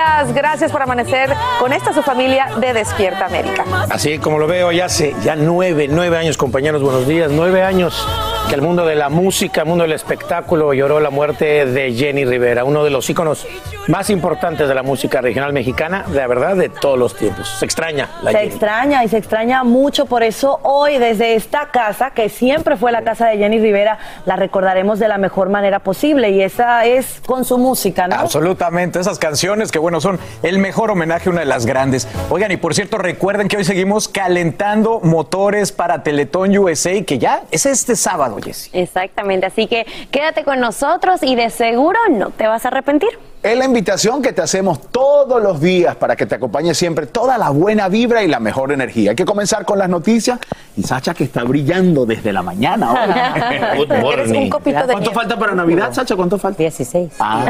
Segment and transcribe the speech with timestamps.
[0.00, 3.64] Días, gracias por amanecer con esta su familia de Despierta América.
[3.90, 8.06] Así como lo veo, ya hace ya nueve, nueve años, compañeros, buenos días, nueve años
[8.48, 12.24] que el mundo de la música, el mundo del espectáculo lloró la muerte de Jenny
[12.24, 13.46] Rivera, uno de los íconos
[13.88, 17.48] más importantes de la música regional mexicana, de verdad, de todos los tiempos.
[17.58, 18.50] Se extraña la Se Jenny.
[18.50, 23.02] extraña y se extraña mucho, por eso hoy desde esta casa, que siempre fue la
[23.02, 27.44] casa de Jenny Rivera, la recordaremos de la mejor manera posible y esa es con
[27.44, 28.16] su música, ¿no?
[28.16, 32.06] Absolutamente, esas canciones que bueno son el mejor homenaje una de las grandes.
[32.28, 37.44] Oigan, y por cierto, recuerden que hoy seguimos calentando motores para Teletón USA, que ya
[37.50, 38.68] es este sábado, Jessy.
[38.74, 43.29] Exactamente, así que quédate con nosotros y de seguro no te vas a arrepentir.
[43.42, 47.38] Es la invitación que te hacemos todos los días para que te acompañe siempre toda
[47.38, 49.10] la buena vibra y la mejor energía.
[49.12, 50.38] Hay que comenzar con las noticias
[50.76, 52.90] y Sacha que está brillando desde la mañana.
[52.90, 53.74] ahora.
[53.78, 54.42] Good morning.
[54.42, 55.14] un copito de ¿Cuánto nieve.
[55.14, 56.16] falta para Navidad, Sacha?
[56.16, 56.58] ¿Cuánto falta?
[56.58, 57.12] 16.
[57.18, 57.46] Ah.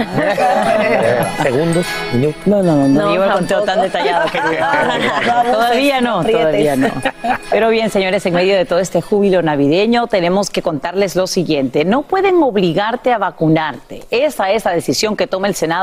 [1.43, 1.84] Segundos.
[2.47, 4.39] No, no, no, no, No, llevo el conteo tan detallado que
[5.51, 6.89] todavía no, todavía no.
[7.51, 11.84] Pero bien, señores, en medio de todo este júbilo navideño, tenemos que contarles lo siguiente.
[11.84, 14.05] No pueden obligarte a vacunarte.
[14.11, 15.80] Esa es la decisión que toma el Senado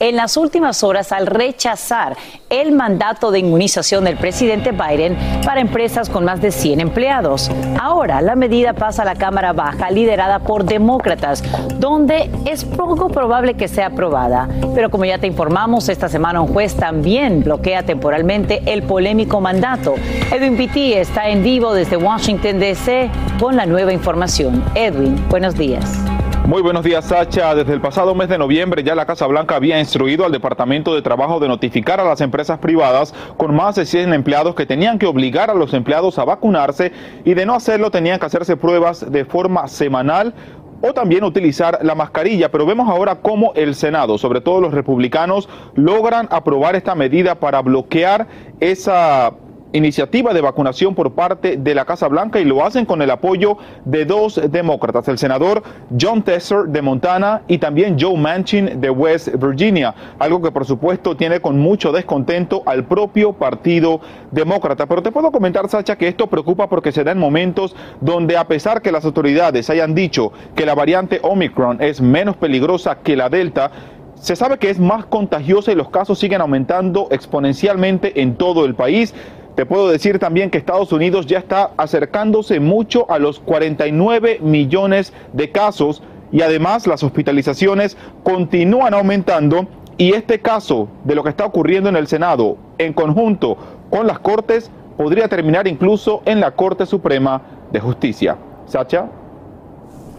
[0.00, 2.16] en las últimas horas al rechazar
[2.50, 7.50] el mandato de inmunización del presidente Biden para empresas con más de 100 empleados.
[7.80, 11.42] Ahora, la medida pasa a la Cámara Baja, liderada por demócratas,
[11.78, 14.48] donde es poco probable que sea aprobada.
[14.74, 19.94] Pero como ya te informamos, esta semana un juez también bloquea temporalmente el polémico mandato.
[20.32, 23.10] Edwin Pitti está en vivo desde Washington, D.C.
[23.40, 24.64] con la nueva información.
[24.74, 26.15] Edwin, buenos días.
[26.46, 27.56] Muy buenos días, Sacha.
[27.56, 31.02] Desde el pasado mes de noviembre ya la Casa Blanca había instruido al Departamento de
[31.02, 35.06] Trabajo de notificar a las empresas privadas con más de 100 empleados que tenían que
[35.06, 36.92] obligar a los empleados a vacunarse
[37.24, 40.34] y de no hacerlo tenían que hacerse pruebas de forma semanal
[40.82, 45.48] o también utilizar la mascarilla, pero vemos ahora cómo el Senado, sobre todo los republicanos,
[45.74, 48.28] logran aprobar esta medida para bloquear
[48.60, 49.32] esa
[49.76, 53.58] iniciativa de vacunación por parte de la Casa Blanca y lo hacen con el apoyo
[53.84, 55.62] de dos demócratas, el senador
[55.98, 61.16] John Tesser de Montana y también Joe Manchin de West Virginia, algo que por supuesto
[61.16, 64.00] tiene con mucho descontento al propio partido
[64.30, 64.86] demócrata.
[64.86, 68.46] Pero te puedo comentar, Sacha, que esto preocupa porque se da en momentos donde a
[68.48, 73.28] pesar que las autoridades hayan dicho que la variante Omicron es menos peligrosa que la
[73.28, 73.70] Delta,
[74.14, 78.74] se sabe que es más contagiosa y los casos siguen aumentando exponencialmente en todo el
[78.74, 79.14] país.
[79.56, 85.14] Te puedo decir también que Estados Unidos ya está acercándose mucho a los 49 millones
[85.32, 91.46] de casos y además las hospitalizaciones continúan aumentando y este caso de lo que está
[91.46, 93.56] ocurriendo en el Senado en conjunto
[93.88, 97.40] con las Cortes podría terminar incluso en la Corte Suprema
[97.72, 98.36] de Justicia.
[98.66, 99.06] Sacha.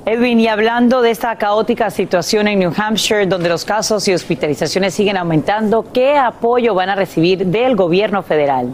[0.07, 4.95] Edwin, y hablando de esta caótica situación en New Hampshire, donde los casos y hospitalizaciones
[4.95, 8.73] siguen aumentando, ¿qué apoyo van a recibir del gobierno federal?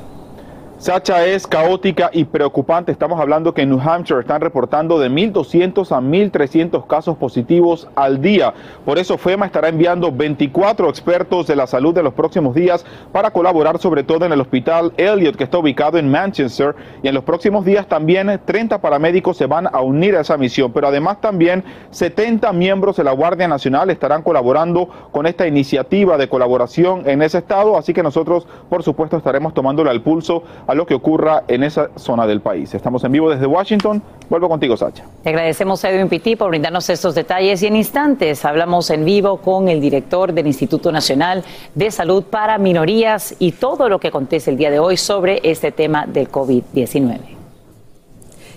[0.84, 2.92] Sacha es caótica y preocupante.
[2.92, 8.22] Estamos hablando que en New Hampshire están reportando de 1.200 a 1.300 casos positivos al
[8.22, 8.54] día.
[8.84, 13.32] Por eso FEMA estará enviando 24 expertos de la salud en los próximos días para
[13.32, 16.76] colaborar sobre todo en el hospital Elliot que está ubicado en Manchester.
[17.02, 20.74] Y en los próximos días también 30 paramédicos se van a unir a esa misión.
[20.74, 26.28] Pero además también 70 miembros de la Guardia Nacional estarán colaborando con esta iniciativa de
[26.28, 27.78] colaboración en ese estado.
[27.78, 30.44] Así que nosotros, por supuesto, estaremos tomándole al pulso
[30.74, 32.74] a lo que ocurra en esa zona del país.
[32.74, 34.02] Estamos en vivo desde Washington.
[34.28, 35.06] Vuelvo contigo, Sacha.
[35.22, 39.38] Te agradecemos a Edwin Pitti por brindarnos estos detalles y en instantes hablamos en vivo
[39.38, 41.44] con el director del Instituto Nacional
[41.76, 45.72] de Salud para Minorías y todo lo que acontece el día de hoy sobre este
[45.72, 47.43] tema del COVID-19.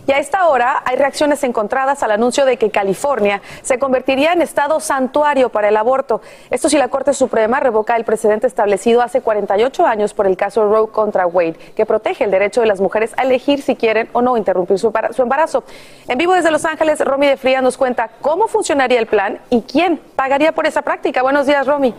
[0.07, 4.41] Y a esta hora hay reacciones encontradas al anuncio de que California se convertiría en
[4.41, 6.21] estado santuario para el aborto.
[6.51, 10.69] Esto si la Corte Suprema revoca el precedente establecido hace 48 años por el caso
[10.69, 14.23] Roe contra Wade, que protege el derecho de las mujeres a elegir si quieren o
[14.23, 14.93] no interrumpir su
[15.23, 15.65] embarazo.
[16.07, 19.63] En vivo desde Los Ángeles, Romy de Fría nos cuenta cómo funcionaría el plan y
[19.63, 21.23] quién pagaría por esa práctica.
[21.23, 21.93] Buenos días, Romy.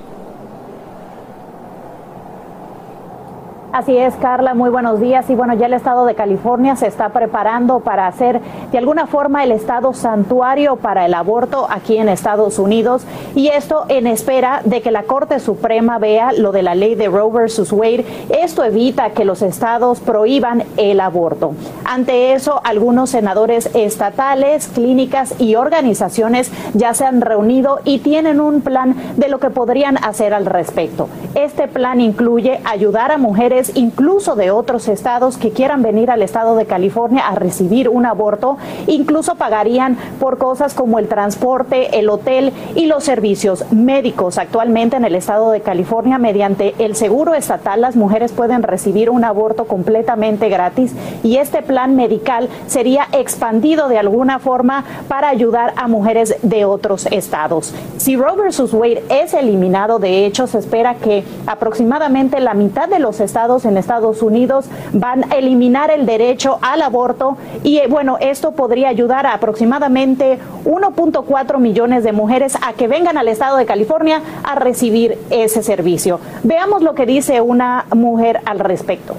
[3.74, 5.30] Así es, Carla, muy buenos días.
[5.30, 8.40] Y bueno, ya el estado de California se está preparando para hacer
[8.72, 13.06] de alguna forma el estado santuario para el aborto aquí en Estados Unidos.
[13.36, 17.08] Y esto en espera de que la Corte Suprema vea lo de la ley de
[17.08, 18.06] Roe versus Wade.
[18.30, 21.52] Esto evita que los estados prohíban el aborto.
[21.84, 28.62] Ante eso, algunos senadores estatales, clínicas y organizaciones ya se han reunido y tienen un
[28.62, 31.10] plan de lo que podrían hacer al respecto.
[31.36, 36.56] Este plan incluye ayudar a mujeres incluso de otros estados que quieran venir al estado
[36.56, 38.58] de California a recibir un aborto,
[38.88, 44.38] incluso pagarían por cosas como el transporte, el hotel y los servicios médicos.
[44.38, 49.24] Actualmente en el estado de California, mediante el seguro estatal, las mujeres pueden recibir un
[49.24, 50.94] aborto completamente gratis
[51.24, 57.08] y este plan medical sería expandido de alguna forma para ayudar a mujeres de otros
[57.08, 57.74] estados.
[57.98, 63.00] Si Roe versus Wade es eliminado, de hecho, se espera que aproximadamente la mitad de
[63.00, 68.18] los estados en Estados Unidos van a eliminar el derecho al aborto y eh, bueno,
[68.20, 73.66] esto podría ayudar a aproximadamente 1.4 millones de mujeres a que vengan al estado de
[73.66, 76.20] California a recibir ese servicio.
[76.44, 79.16] Veamos lo que dice una mujer al respecto.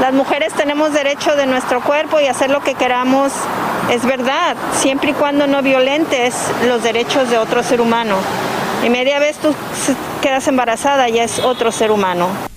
[0.00, 3.32] Las mujeres tenemos derecho de nuestro cuerpo y hacer lo que queramos,
[3.92, 6.34] es verdad, siempre y cuando no violentes
[6.66, 8.16] los derechos de otro ser humano.
[8.84, 9.54] Y media vez tú
[10.20, 12.53] quedas embarazada, ya es otro ser humano.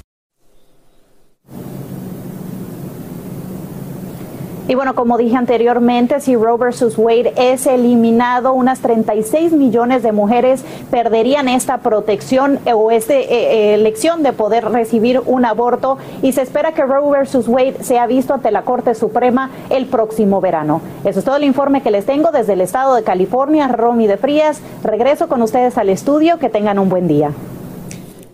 [4.67, 10.11] Y bueno, como dije anteriormente, si Roe versus Wade es eliminado, unas 36 millones de
[10.11, 16.33] mujeres perderían esta protección o esta eh, eh, elección de poder recibir un aborto y
[16.33, 20.81] se espera que Roe versus Wade sea visto ante la Corte Suprema el próximo verano.
[21.05, 24.17] Eso es todo el informe que les tengo desde el estado de California, Romy de
[24.17, 24.61] Frías.
[24.83, 26.39] Regreso con ustedes al estudio.
[26.39, 27.31] Que tengan un buen día.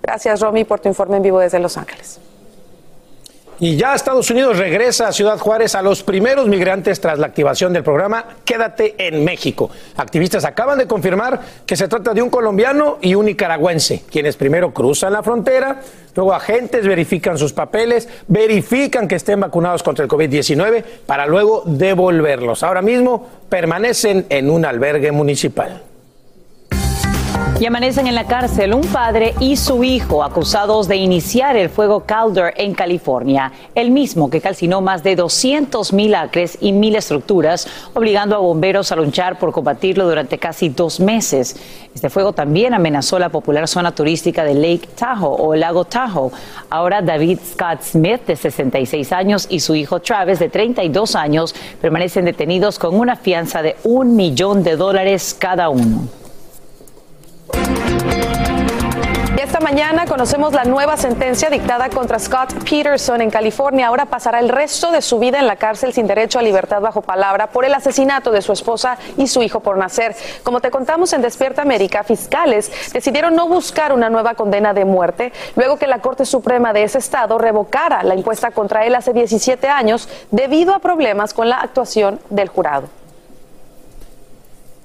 [0.02, 2.20] Gracias, Romy, por tu informe en vivo desde Los Ángeles.
[3.60, 7.72] Y ya Estados Unidos regresa a Ciudad Juárez a los primeros migrantes tras la activación
[7.72, 9.70] del programa Quédate en México.
[9.96, 14.74] Activistas acaban de confirmar que se trata de un colombiano y un nicaragüense, quienes primero
[14.74, 15.82] cruzan la frontera,
[16.16, 22.64] luego agentes verifican sus papeles, verifican que estén vacunados contra el COVID-19 para luego devolverlos.
[22.64, 25.93] Ahora mismo permanecen en un albergue municipal.
[27.60, 32.02] Y amanecen en la cárcel un padre y su hijo acusados de iniciar el fuego
[32.02, 37.68] Calder en California, el mismo que calcinó más de 200 mil acres y mil estructuras,
[37.94, 41.56] obligando a bomberos a luchar por combatirlo durante casi dos meses.
[41.96, 46.32] Este fuego también amenazó la popular zona turística de Lake Tahoe o Lago Tahoe.
[46.70, 52.26] Ahora David Scott Smith, de 66 años, y su hijo Travis, de 32 años, permanecen
[52.26, 56.23] detenidos con una fianza de un millón de dólares cada uno.
[59.54, 63.86] Esta mañana conocemos la nueva sentencia dictada contra Scott Peterson en California.
[63.86, 67.04] Ahora pasará el resto de su vida en la cárcel sin derecho a libertad bajo
[67.04, 70.16] palabra por el asesinato de su esposa y su hijo por nacer.
[70.42, 75.32] Como te contamos en Despierta América, fiscales decidieron no buscar una nueva condena de muerte
[75.56, 79.68] luego que la Corte Suprema de ese estado revocara la impuesta contra él hace 17
[79.68, 82.90] años debido a problemas con la actuación del jurado.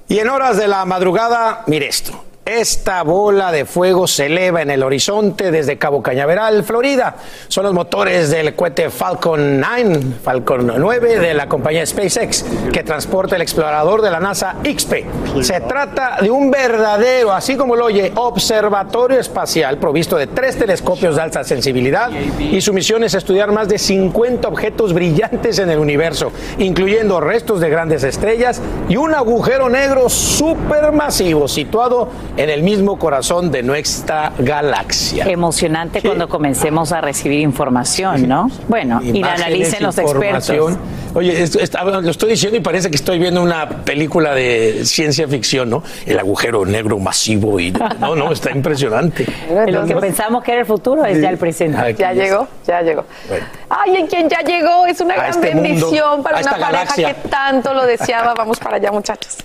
[0.07, 2.28] Y en horas de la madrugada, mire esto.
[2.45, 7.15] Esta bola de fuego se eleva en el horizonte desde Cabo Cañaveral, Florida.
[7.47, 12.43] Son los motores del cohete Falcon 9, Falcon 9 de la compañía SpaceX,
[12.73, 15.43] que transporta el explorador de la NASA XP.
[15.43, 21.15] Se trata de un verdadero, así como lo oye, observatorio espacial provisto de tres telescopios
[21.17, 25.77] de alta sensibilidad y su misión es estudiar más de 50 objetos brillantes en el
[25.77, 32.97] universo, incluyendo restos de grandes estrellas y un agujero negro supermasivo situado en el mismo
[32.97, 35.25] corazón de nuestra galaxia.
[35.25, 38.49] Emocionante cuando comencemos a recibir información, ¿no?
[38.69, 40.77] Bueno, y la analicen los expertos.
[41.15, 41.59] Oye, esto-
[42.01, 45.83] lo estoy diciendo y parece que estoy viendo una película de ciencia ficción, ¿no?
[46.05, 49.25] El agujero negro masivo y no, no, está impresionante.
[49.67, 51.77] Lo que pensamos que era el futuro es ya el presente.
[51.77, 53.03] Aquí Ya llegó, ya llegó.
[53.27, 53.45] Bueno.
[53.69, 56.71] Ay, en quien ya llegó, es una A gran este mundo, bendición para una pareja
[56.71, 57.13] galaxia.
[57.15, 58.33] que tanto lo deseaba.
[58.33, 59.37] Vamos para allá, muchachos.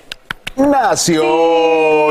[0.57, 1.23] Nació,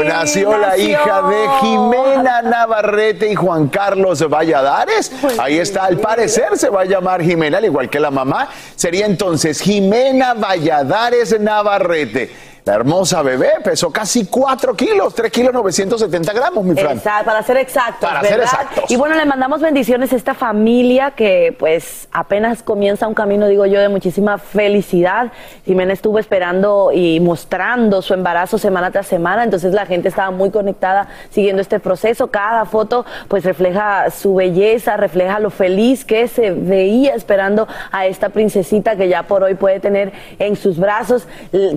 [0.02, 5.12] Sí, nació, la hija de Jimena Navarrete y Juan Carlos Valladares.
[5.40, 8.50] Ahí está, al parecer se va a llamar Jimena, al igual que la mamá.
[8.76, 12.53] Sería entonces Jimena Valladares Navarrete.
[12.66, 16.96] La hermosa bebé pesó casi 4 kilos, 3 kilos 970 gramos, mi Fran.
[16.98, 18.90] Exacto, para ser exactos, Para ser exactos.
[18.90, 23.66] Y bueno, le mandamos bendiciones a esta familia que pues apenas comienza un camino, digo
[23.66, 25.34] yo, de muchísima felicidad.
[25.66, 30.50] Jimena estuvo esperando y mostrando su embarazo semana tras semana, entonces la gente estaba muy
[30.50, 32.28] conectada siguiendo este proceso.
[32.28, 38.30] Cada foto pues refleja su belleza, refleja lo feliz que se veía esperando a esta
[38.30, 41.28] princesita que ya por hoy puede tener en sus brazos.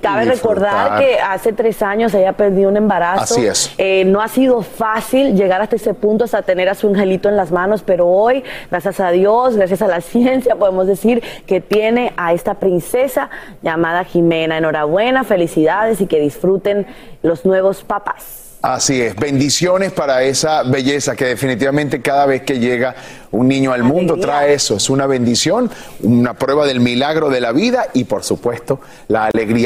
[0.00, 0.75] Cabe disfrutar.
[0.76, 3.23] Recordar que hace tres años ella perdió un embarazo.
[3.23, 3.73] Así es.
[3.78, 7.37] Eh, no ha sido fácil llegar hasta ese punto, hasta tener a su angelito en
[7.37, 12.12] las manos, pero hoy, gracias a Dios, gracias a la ciencia, podemos decir que tiene
[12.16, 13.30] a esta princesa
[13.62, 14.59] llamada Jimena.
[14.59, 16.87] Enhorabuena, felicidades y que disfruten
[17.23, 18.47] los nuevos papás.
[18.62, 22.97] Así es, bendiciones para esa belleza que definitivamente cada vez que llega
[23.30, 25.71] un niño al mundo trae eso, es una bendición,
[26.02, 29.66] una prueba del milagro de la vida y por supuesto la alegría.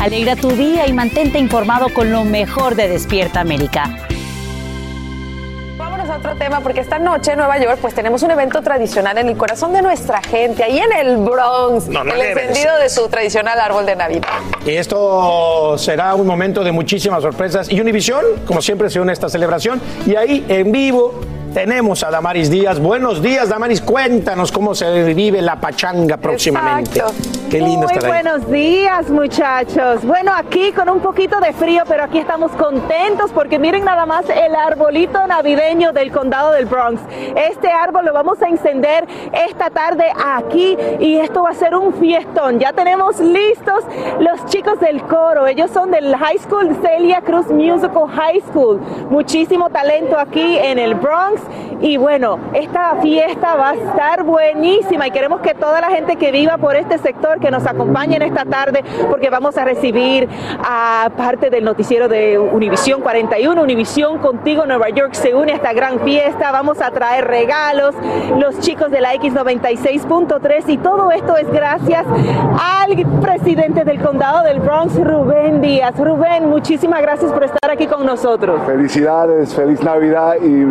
[0.00, 3.84] Alegra tu día y mantente informado con lo mejor de Despierta América.
[5.76, 9.18] Vámonos a otro tema porque esta noche en Nueva York pues tenemos un evento tradicional
[9.18, 12.88] en el corazón de nuestra gente, ahí en el Bronx, No, no el encendido de
[12.88, 14.28] su tradicional árbol de Navidad.
[14.64, 17.70] Y esto será un momento de muchísimas sorpresas.
[17.70, 19.82] Y Univisión, como siempre, se une a esta celebración.
[20.06, 21.20] Y ahí, en vivo,
[21.52, 22.78] tenemos a Damaris Díaz.
[22.78, 23.80] Buenos días, Damaris.
[23.80, 27.02] Cuéntanos cómo se vive la pachanga próximamente.
[27.50, 28.22] Qué lindo Muy estar ahí.
[28.22, 30.04] buenos días, muchachos.
[30.04, 34.24] Bueno, aquí con un poquito de frío, pero aquí estamos contentos porque miren nada más
[34.30, 37.00] el arbolito navideño del condado del Bronx.
[37.34, 39.04] Este árbol lo vamos a encender
[39.48, 42.60] esta tarde aquí y esto va a ser un fiestón.
[42.60, 43.84] Ya tenemos listos
[44.20, 45.48] los chicos del coro.
[45.48, 48.80] Ellos son del High School Celia Cruz Musical High School.
[49.10, 51.39] Muchísimo talento aquí en el Bronx
[51.80, 56.30] y bueno, esta fiesta va a estar buenísima y queremos que toda la gente que
[56.30, 60.28] viva por este sector que nos acompañen esta tarde porque vamos a recibir
[60.62, 63.62] a parte del noticiero de Univisión 41.
[63.62, 66.52] Univisión contigo Nueva York se une a esta gran fiesta.
[66.52, 67.94] Vamos a traer regalos,
[68.38, 74.60] los chicos de la X96.3 y todo esto es gracias al presidente del condado del
[74.60, 75.98] Bronx, Rubén Díaz.
[75.98, 78.60] Rubén, muchísimas gracias por estar aquí con nosotros.
[78.66, 80.64] Felicidades, feliz Navidad y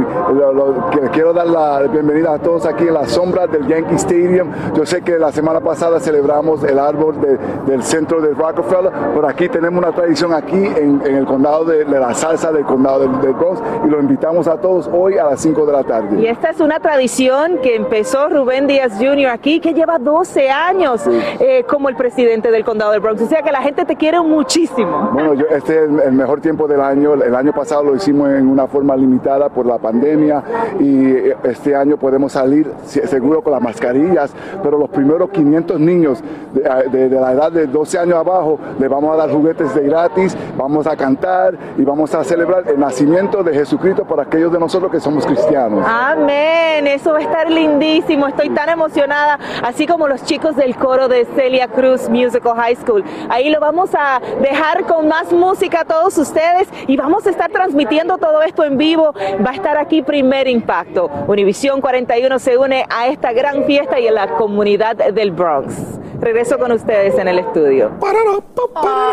[0.68, 4.50] lo, quiero dar la bienvenida a todos aquí en la sombra del Yankee Stadium.
[4.76, 7.38] Yo sé que la semana pasada celebramos el árbol de-
[7.72, 11.86] del centro de Rockefeller, pero aquí tenemos una tradición aquí en, en el condado de,
[11.86, 15.26] de la salsa del condado del, del Bronx y lo invitamos a todos hoy a
[15.26, 16.22] las 5 de la tarde.
[16.22, 19.28] Y esta es una tradición que empezó Rubén Díaz Jr.
[19.28, 21.04] aquí, que lleva 12 años
[21.40, 23.22] eh, como el presidente del condado del Bronx.
[23.22, 25.10] O sea que la gente te quiere muchísimo.
[25.14, 27.14] Bueno, yo, este es el, el mejor tiempo del año.
[27.14, 30.44] El año pasado lo hicimos en una forma limitada por la pandemia
[30.80, 34.32] y eh, este año podemos salir se- seguro con las mascarillas,
[34.64, 39.14] pero los primeros 500 niños de, de- la edad de 12 años abajo les vamos
[39.14, 43.54] a dar juguetes de gratis, vamos a cantar y vamos a celebrar el nacimiento de
[43.54, 45.86] Jesucristo para aquellos de nosotros que somos cristianos.
[45.88, 48.28] Amén, eso va a estar lindísimo.
[48.28, 53.04] Estoy tan emocionada, así como los chicos del coro de Celia Cruz Musical High School.
[53.30, 57.50] Ahí lo vamos a dejar con más música a todos ustedes y vamos a estar
[57.52, 59.14] transmitiendo todo esto en vivo.
[59.46, 60.02] Va a estar aquí
[60.40, 61.10] Primer Impacto.
[61.28, 65.74] Univisión 41 se une a esta gran fiesta y a la comunidad del Bronx.
[66.22, 67.92] Regreso con ustedes en el estudio.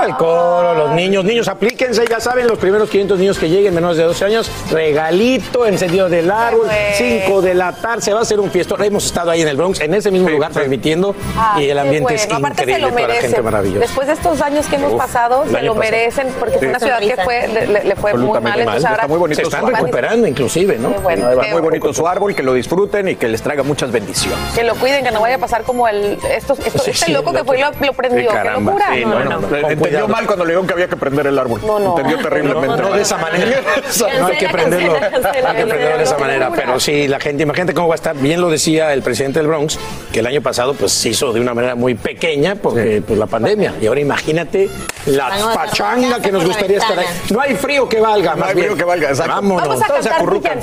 [0.04, 3.96] El coro, los niños, niños, aplíquense, ya saben, los primeros 500 niños que lleguen menores
[3.96, 8.40] de 12 años, regalito, encendido del árbol, 5 de la tarde, se va a hacer
[8.40, 8.82] un fiestón.
[8.82, 12.14] Hemos estado ahí en el Bronx, en ese mismo lugar, transmitiendo, Ah, y el ambiente
[12.14, 12.38] es bueno.
[12.38, 13.80] Aparte se increíble, lo toda la gente maravillosa.
[13.80, 15.74] Después de estos años que hemos Uf, pasado, se lo pasado.
[15.76, 16.58] merecen porque Sí.
[16.58, 18.58] fue una ciudad que fue, le, le- fue muy mal.
[18.58, 18.90] Absolutamente Entonces mal.
[18.90, 20.92] ahora Está muy bonito Se están recuperando inclusive, ¿no?
[21.20, 24.38] Bueno, muy bonito su árbol, que lo disfruten y que les traiga muchas bendiciones.
[24.54, 27.12] Que lo cuiden, que no vaya a pasar como el estos, estos- Sí, este sí,
[27.12, 28.20] loco que fue y lo, lo prendió.
[28.22, 28.72] Sí, qué caramba.
[28.72, 28.86] locura.
[28.94, 29.48] Sí, No, no, no, no, no.
[29.60, 29.68] no.
[29.70, 31.60] Entendió mal cuando le dijeron que había que prender el árbol.
[31.66, 31.96] No, no.
[31.96, 32.68] Entendió terriblemente.
[32.68, 33.46] No, no de esa manera.
[34.20, 36.50] No hay que prenderlo, hay que prenderlo de esa manera.
[36.54, 38.14] Pero sí, la gente, imagínate cómo va a estar.
[38.16, 39.78] Bien lo decía el presidente del Bronx,
[40.12, 43.26] que el año pasado pues se hizo de una manera muy pequeña porque pues la
[43.26, 43.74] pandemia.
[43.80, 44.68] Y ahora imagínate
[45.06, 47.06] la pachanga que nos gustaría estar ahí.
[47.30, 48.66] No hay frío que valga, No más hay bien.
[48.66, 49.32] frío que valga, exacto.
[49.34, 49.68] Vámonos.
[49.68, 50.62] Vamos a todos se cantar acurrucan.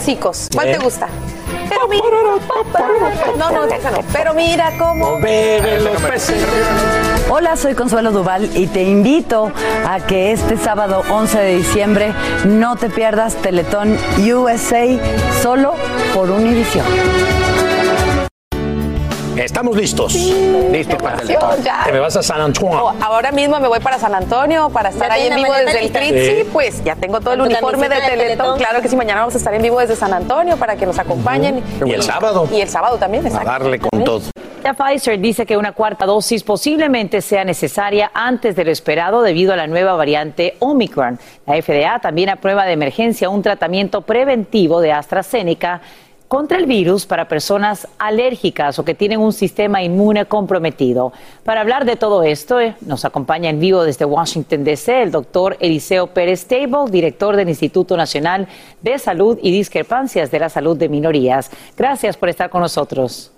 [0.53, 0.73] ¿Cuál ¿Eh?
[0.73, 1.07] te gusta?
[1.69, 2.03] Pero mira,
[3.37, 3.73] no, no, no.
[4.11, 6.43] Pero mira cómo Beben los peces.
[7.29, 9.51] Hola, soy Consuelo Duval y te invito
[9.87, 12.13] a que este sábado 11 de diciembre
[12.45, 14.85] no te pierdas Teletón USA
[15.41, 15.75] solo
[16.13, 16.85] por Univision.
[19.35, 20.13] Estamos listos.
[20.13, 21.27] Listos para el.
[21.27, 22.85] Te me vas a San Antonio.
[22.85, 25.59] Oh, ahora mismo me voy para San Antonio para estar ¿Ya ahí en vivo la
[25.59, 25.93] desde el.
[25.93, 26.43] Sí.
[26.43, 28.17] Sí, pues ya tengo todo el ¿Con tu uniforme de Teletón.
[28.19, 28.57] Teletón?
[28.57, 30.99] Claro que sí, mañana vamos a estar en vivo desde San Antonio para que nos
[30.99, 31.63] acompañen.
[31.85, 32.47] Y el sábado.
[32.51, 34.21] Y el sábado también, A darle con todo.
[34.63, 39.51] Ya Pfizer dice que una cuarta dosis posiblemente sea necesaria antes de lo esperado debido
[39.51, 41.19] a la nueva variante Omicron.
[41.45, 45.81] La FDA también aprueba de emergencia un tratamiento preventivo de AstraZeneca
[46.33, 51.13] contra el virus para personas alérgicas o que tienen un sistema inmune comprometido.
[51.43, 55.03] Para hablar de todo esto, eh, nos acompaña en vivo desde Washington, D.C.
[55.03, 58.47] el doctor Eliseo Pérez Table, director del Instituto Nacional
[58.81, 61.51] de Salud y Discrepancias de la Salud de Minorías.
[61.77, 63.31] Gracias por estar con nosotros.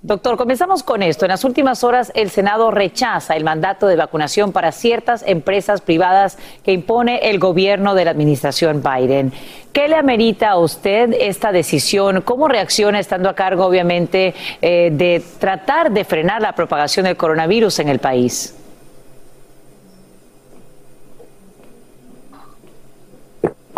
[0.00, 1.24] Doctor, comenzamos con esto.
[1.24, 6.38] En las últimas horas, el Senado rechaza el mandato de vacunación para ciertas empresas privadas
[6.62, 9.32] que impone el gobierno de la administración Biden.
[9.72, 12.20] ¿Qué le amerita a usted esta decisión?
[12.20, 17.80] ¿Cómo reacciona estando a cargo, obviamente, eh, de tratar de frenar la propagación del coronavirus
[17.80, 18.54] en el país?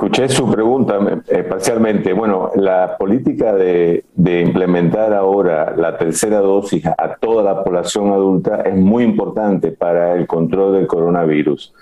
[0.01, 2.15] Escuché su pregunta eh, parcialmente.
[2.15, 8.75] Bueno, la política de, implementar ahora la tercera dosis a toda la población adulta es
[8.75, 11.75] muy importante para el control del coronavirus.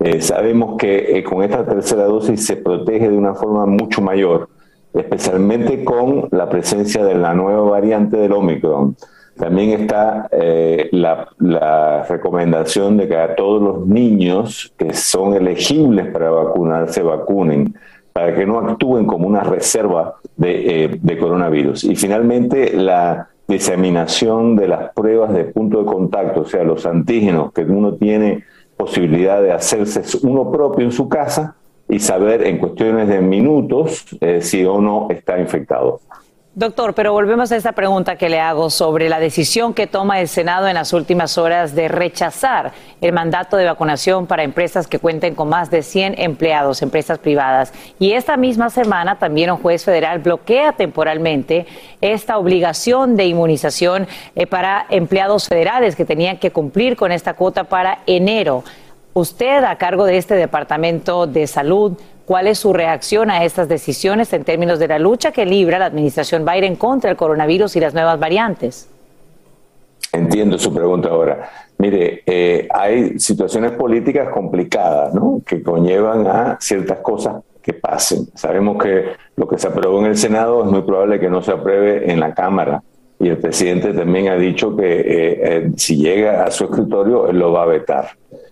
[0.00, 4.48] Eh, sabemos que eh, con esta tercera dosis se protege de una forma mucho mayor,
[4.94, 8.96] especialmente con la presencia de la nueva variante del Omicron.
[9.38, 16.30] También está eh, la, recomendación de que a todos los niños que son elegibles para
[16.30, 17.74] vacunarse se vacunen,
[18.12, 21.84] para que no actúen como una reserva de, eh, de coronavirus.
[21.84, 27.52] Y finalmente, la diseminación de las pruebas de punto de contacto, o sea, los antígenos
[27.52, 28.44] que uno tiene
[28.76, 31.56] posibilidad de hacerse uno propio en su casa
[31.88, 36.00] y saber en cuestiones de minutos eh, si o no está infectado.
[36.58, 40.26] Doctor, pero volvemos a esta pregunta que le hago sobre la decisión que toma el
[40.26, 45.34] Senado en las últimas horas de rechazar el mandato de vacunación para empresas que cuenten
[45.34, 47.74] con más de 100 empleados, empresas privadas.
[47.98, 51.66] Y esta misma semana también un juez federal bloquea temporalmente
[52.00, 57.64] esta obligación de inmunización eh, para empleados federales que tenían que cumplir con esta cuota
[57.64, 58.64] para enero.
[59.12, 64.32] Usted, a cargo de este Departamento de Salud, ¿cuál es su reacción a estas decisiones
[64.34, 67.94] en términos de la lucha que libra la administración Biden contra el coronavirus y las
[67.94, 68.90] nuevas variantes?
[70.12, 71.48] Entiendo su pregunta ahora.
[71.78, 75.40] Mire, eh, hay situaciones políticas complicadas, ¿no?
[75.46, 78.26] Que conllevan a ciertas cosas que pasen.
[78.34, 81.52] Sabemos que lo que se aprobó en el Senado es muy probable que no se
[81.52, 82.82] apruebe en la Cámara.
[83.18, 87.38] Y el presidente también ha dicho que eh, eh, si llega a su escritorio, él
[87.38, 88.10] lo va a vetar.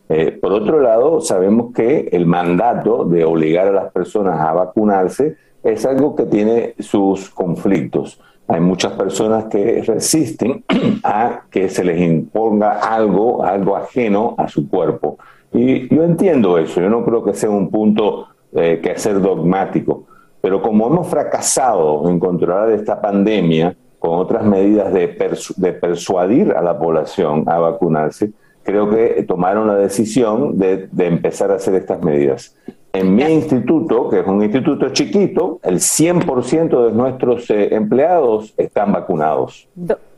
[0.09, 5.37] Eh, por otro lado, sabemos que el mandato de obligar a las personas a vacunarse
[5.63, 8.21] es algo que tiene sus conflictos.
[8.47, 10.65] Hay muchas personas que resisten
[11.03, 15.17] a que se les imponga algo, algo ajeno a su cuerpo.
[15.53, 20.05] Y yo entiendo eso, yo no creo que sea un punto eh, que ser dogmático.
[20.43, 25.17] Pero como hemos fracasado en controlar esta pandemia con otras medidas de,
[25.57, 28.33] de persuadir a la población a vacunarse,
[28.65, 32.57] creo que tomaron la decisión de, de empezar a hacer estas medidas.
[32.95, 38.93] En mi instituto, que es un instituto chiquito, el 100% de nuestros eh, empleados están
[38.93, 39.67] vacunados.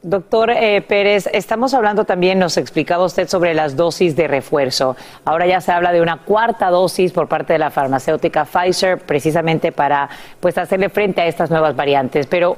[0.02, 4.94] doctor eh, Pérez, estamos hablando también, nos explicaba usted sobre las dosis de refuerzo.
[5.24, 9.72] Ahora ya se habla de una cuarta dosis por parte de la farmacéutica Pfizer, precisamente
[9.72, 12.26] para pues hacerle frente a estas nuevas variantes.
[12.26, 12.56] Pero,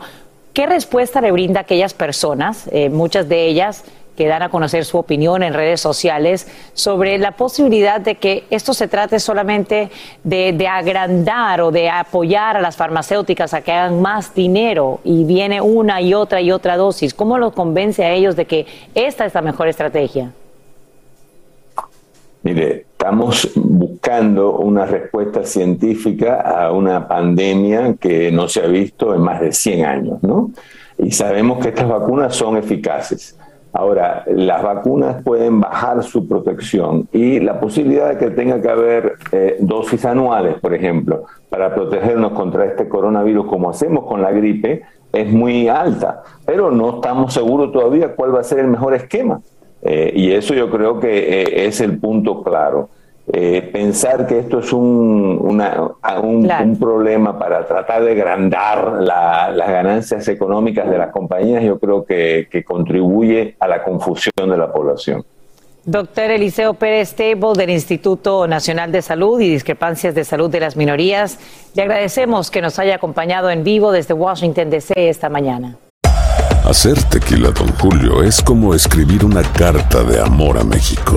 [0.52, 3.84] ¿qué respuesta le brinda a aquellas personas, eh, muchas de ellas,
[4.18, 8.74] que dan a conocer su opinión en redes sociales sobre la posibilidad de que esto
[8.74, 9.90] se trate solamente
[10.24, 15.60] de, agrandar o de apoyar a las farmacéuticas a que hagan más dinero y viene
[15.60, 17.14] una y otra y otra dosis.
[17.14, 20.32] ¿Cómo los convence a ellos de que esta es la mejor estrategia?
[22.42, 29.20] Mire, estamos buscando una respuesta científica a una pandemia que no se ha visto en
[29.20, 30.50] más de 100 años, ¿no?
[30.98, 33.37] Y sabemos que estas vacunas son eficaces.
[33.78, 39.12] Ahora, las vacunas pueden bajar su protección y la posibilidad de que tenga que haber
[39.30, 44.82] eh, dosis anuales, por ejemplo, para protegernos contra este coronavirus, como hacemos con la gripe,
[45.12, 49.42] es muy alta, pero no estamos seguros todavía cuál va a ser el mejor esquema.
[49.82, 52.88] Eh, y eso yo creo que eh, es el punto claro.
[53.30, 60.88] Eh, pensar que esto es un, un, problema para tratar de agrandar las ganancias económicas
[60.88, 65.24] de las compañías, yo creo que, contribuye a la confusión de la población.
[65.84, 70.76] Doctor Eliseo Pérez Table del Instituto Nacional de Salud y Discrepancias de Salud de las
[70.76, 71.38] Minorías,
[71.74, 74.94] le agradecemos que nos haya acompañado en vivo desde Washington, D.C.
[75.08, 75.76] esta mañana.
[76.64, 81.16] Hacer tequila, don Julio, es como escribir una carta de amor a México.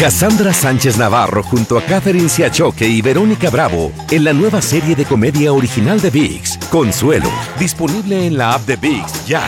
[0.00, 5.04] Cassandra Sánchez Navarro junto a Catherine Siachoque y Verónica Bravo en la nueva serie de
[5.04, 9.42] comedia original de VIX, Consuelo, disponible en la app de VIX ya.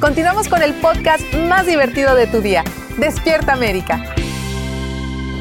[0.00, 2.64] Continuamos con el podcast más divertido de tu día,
[2.98, 4.16] Despierta América.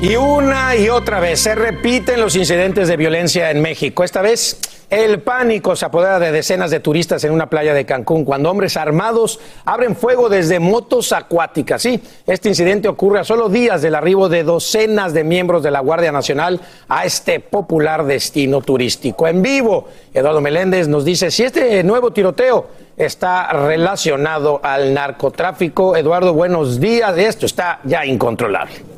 [0.04, 4.04] Y una y otra vez se repiten los incidentes de violencia en México.
[4.04, 4.60] Esta vez
[4.96, 8.78] el pánico se apodera de decenas de turistas en una playa de Cancún cuando hombres
[8.78, 11.82] armados abren fuego desde motos acuáticas.
[11.82, 15.82] Sí, este incidente ocurre a solo días del arribo de docenas de miembros de la
[15.82, 19.28] Guardia Nacional a este popular destino turístico.
[19.28, 25.98] En vivo, Eduardo Meléndez nos dice si este nuevo tiroteo está relacionado al narcotráfico.
[25.98, 27.18] Eduardo, buenos días.
[27.18, 28.95] Esto está ya incontrolable.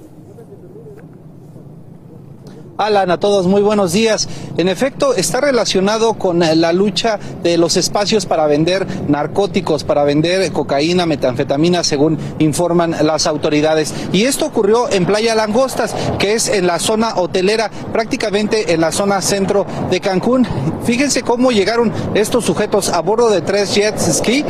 [2.78, 4.30] Alan, a todos muy buenos días.
[4.58, 10.52] En efecto, está relacionado con la lucha de los espacios para vender narcóticos, para vender
[10.52, 13.94] cocaína, metanfetamina, según informan las autoridades.
[14.13, 18.92] Y esto ocurrió en Playa Langostas, que es en la zona hotelera, prácticamente en la
[18.92, 20.48] zona centro de Cancún.
[20.84, 24.46] Fíjense cómo llegaron estos sujetos a bordo de tres jets ski,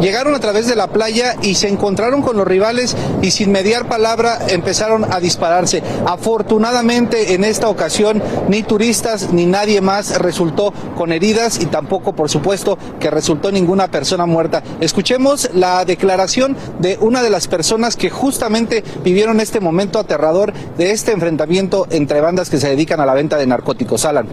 [0.00, 3.86] llegaron a través de la playa y se encontraron con los rivales y sin mediar
[3.86, 5.82] palabra empezaron a dispararse.
[6.06, 12.30] Afortunadamente en esta ocasión ni turistas ni nadie más resultó con heridas y tampoco, por
[12.30, 14.62] supuesto, que resultó ninguna persona muerta.
[14.80, 20.92] Escuchemos la declaración de una de las personas que justamente vivieron este momento aterrador de
[20.92, 24.04] este enfrentamiento entre bandas que se dedican a la venta de narcóticos.
[24.04, 24.26] Alan.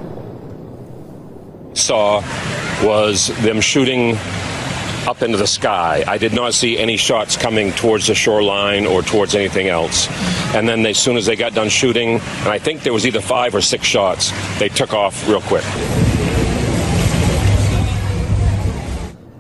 [5.08, 6.04] Up into the sky.
[6.06, 10.08] I did not see any shots coming towards the shoreline or towards anything else.
[10.54, 13.22] And then as soon as they got done shooting, and I think there was either
[13.22, 15.64] five or six shots, they took off real quick.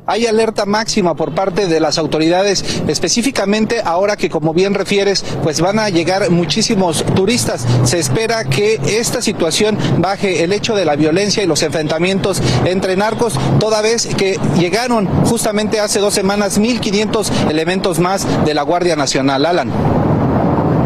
[0.07, 5.61] Hay alerta máxima por parte de las autoridades, específicamente ahora que como bien refieres, pues
[5.61, 7.65] van a llegar muchísimos turistas.
[7.83, 12.95] Se espera que esta situación baje el hecho de la violencia y los enfrentamientos entre
[12.95, 18.95] narcos, toda vez que llegaron justamente hace dos semanas 1.500 elementos más de la Guardia
[18.95, 19.45] Nacional.
[19.45, 20.26] Alan.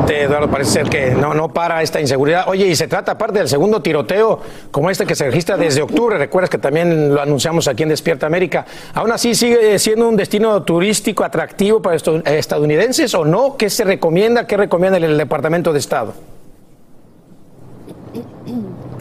[0.10, 2.46] Eduardo, parece ser que no, no para esta inseguridad.
[2.48, 4.40] Oye, y se trata aparte del segundo tiroteo,
[4.72, 8.26] como este que se registra desde octubre, recuerdas que también lo anunciamos aquí en Despierta
[8.26, 8.66] América.
[8.94, 13.58] Aún así, ¿sigue siendo un destino turístico atractivo para estos estadounidenses o no?
[13.58, 14.48] ¿Qué se recomienda?
[14.48, 16.31] ¿Qué recomienda el Departamento de Estado?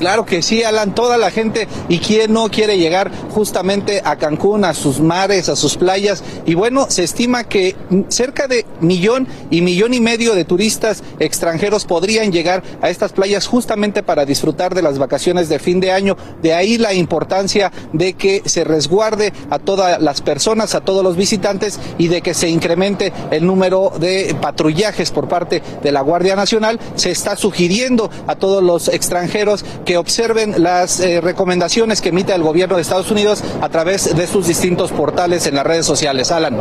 [0.00, 4.64] Claro que sí, Alan, toda la gente y quién no quiere llegar justamente a Cancún,
[4.64, 6.24] a sus mares, a sus playas.
[6.46, 7.76] Y bueno, se estima que
[8.08, 13.46] cerca de millón y millón y medio de turistas extranjeros podrían llegar a estas playas
[13.46, 16.16] justamente para disfrutar de las vacaciones de fin de año.
[16.40, 21.16] De ahí la importancia de que se resguarde a todas las personas, a todos los
[21.16, 26.36] visitantes y de que se incremente el número de patrullajes por parte de la Guardia
[26.36, 26.80] Nacional.
[26.94, 32.42] Se está sugiriendo a todos los extranjeros que observen las eh, recomendaciones que emite el
[32.42, 36.30] gobierno de Estados Unidos a través de sus distintos portales en las redes sociales.
[36.30, 36.58] Alan.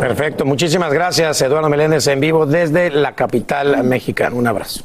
[0.00, 4.34] Perfecto, muchísimas gracias Eduardo Meléndez en vivo desde la capital mexicana.
[4.36, 4.84] Un abrazo.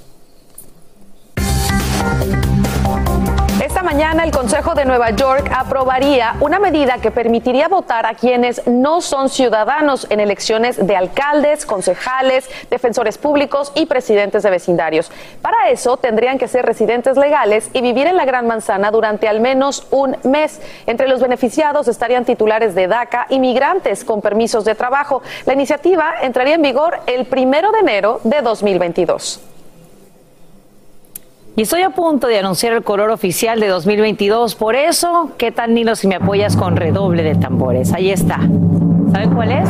[4.00, 9.02] Mañana el Consejo de Nueva York aprobaría una medida que permitiría votar a quienes no
[9.02, 15.12] son ciudadanos en elecciones de alcaldes, concejales, defensores públicos y presidentes de vecindarios.
[15.42, 19.42] Para eso tendrían que ser residentes legales y vivir en la Gran Manzana durante al
[19.42, 20.62] menos un mes.
[20.88, 25.22] Entre los beneficiados estarían titulares de DACA y migrantes con permisos de trabajo.
[25.46, 29.49] La iniciativa entraría en vigor el primero de enero de 2022.
[31.60, 34.56] Y estoy a punto de anunciar el color oficial de 2022.
[34.56, 37.92] Por eso, ¿qué tal, Nilo, si me apoyas con redoble de tambores?
[37.92, 38.38] Ahí está.
[39.12, 39.70] ¿Saben cuál es?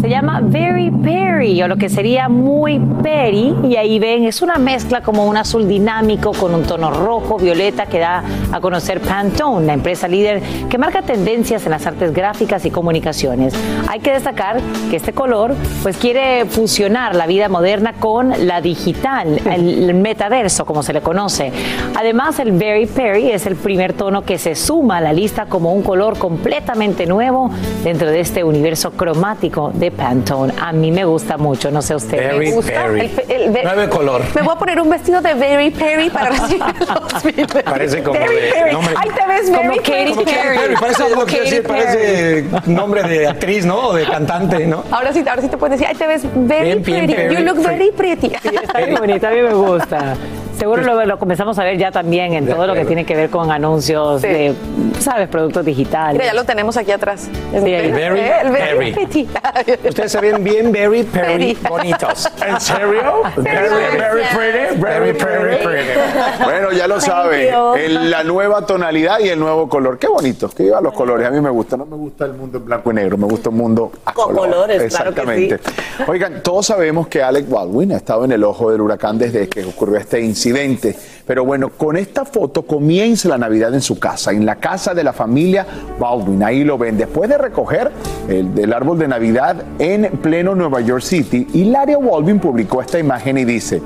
[0.00, 3.54] Se llama Very Perry, o lo que sería muy Perry.
[3.64, 7.86] Y ahí ven, es una mezcla como un azul dinámico con un tono rojo, violeta,
[7.86, 12.64] que da a conocer Pantone, la empresa líder que marca tendencias en las artes gráficas
[12.66, 13.54] y comunicaciones.
[13.88, 19.40] Hay que destacar que este color, pues quiere fusionar la vida moderna con la digital,
[19.46, 21.52] el metaverso, como se le conoce.
[21.96, 25.72] Además, el Very Perry es el primer tono que se suma a la lista como
[25.72, 27.50] un color completamente nuevo
[27.82, 30.52] dentro de este universo cromático de Pantone.
[30.60, 32.16] A mí me gusta mucho, no sé usted.
[32.18, 33.10] Very me gusta Perry.
[33.28, 34.22] el- el- Nueve color.
[34.34, 37.46] Me voy a poner un vestido de Very Perry para recibir los mil.
[37.64, 38.72] Parece como Very de Perry.
[38.72, 38.94] nombre.
[38.96, 40.10] Ay, te ves Katy Perry.
[40.10, 40.24] Como Katy
[40.58, 43.88] Perry, parece, Como lo que Katy decir, parece nombre de actriz, ¿no?
[43.88, 44.84] O de cantante, ¿no?
[44.90, 47.14] Ahora sí, ahora sí te puedes decir, ay, te ves very Bien, bien, pretty.
[47.14, 48.32] very you look very pretty.
[48.34, 50.14] Está bien bonito, a mí me gusta.
[50.58, 53.30] Seguro lo, lo comenzamos a ver ya también en todo lo que tiene que ver
[53.30, 54.28] con anuncios Sí.
[54.28, 54.54] de,
[55.00, 55.28] ¿sabes?
[55.28, 56.14] Productos digitales.
[56.14, 57.28] Mira, ya lo tenemos aquí atrás.
[57.52, 57.60] Sí.
[57.60, 58.92] Very Eh, el very Perry.
[58.92, 59.28] pretty.
[59.88, 61.58] Ustedes se ven bien very, very Perry.
[61.68, 62.28] bonitos.
[62.46, 63.02] ¿En serio?
[63.36, 65.90] Very, very pretty, very, very pretty.
[66.44, 69.98] Bueno, ya lo sabe, el- la nueva tonalidad y el nuevo color.
[69.98, 71.26] Qué bonito, que viva los colores.
[71.26, 73.50] A mí me gusta, no me gusta el mundo en blanco y negro, me gusta
[73.50, 74.40] un mundo a Con color.
[74.50, 75.58] colores, claro que Exactamente.
[76.06, 79.64] Oigan, todos sabemos que Alec Baldwin ha estado en el ojo del huracán desde que
[79.64, 80.45] ocurrió este incidente.
[81.26, 85.02] Pero bueno, con esta foto comienza la Navidad en su casa, en la casa de
[85.02, 85.66] la familia
[85.98, 86.42] Baldwin.
[86.42, 86.96] Ahí lo ven.
[86.96, 87.90] Después de recoger
[88.28, 93.44] el, árbol de Navidad en pleno Nueva York City, Hilaria Baldwin publicó esta imagen y
[93.44, 93.82] dice,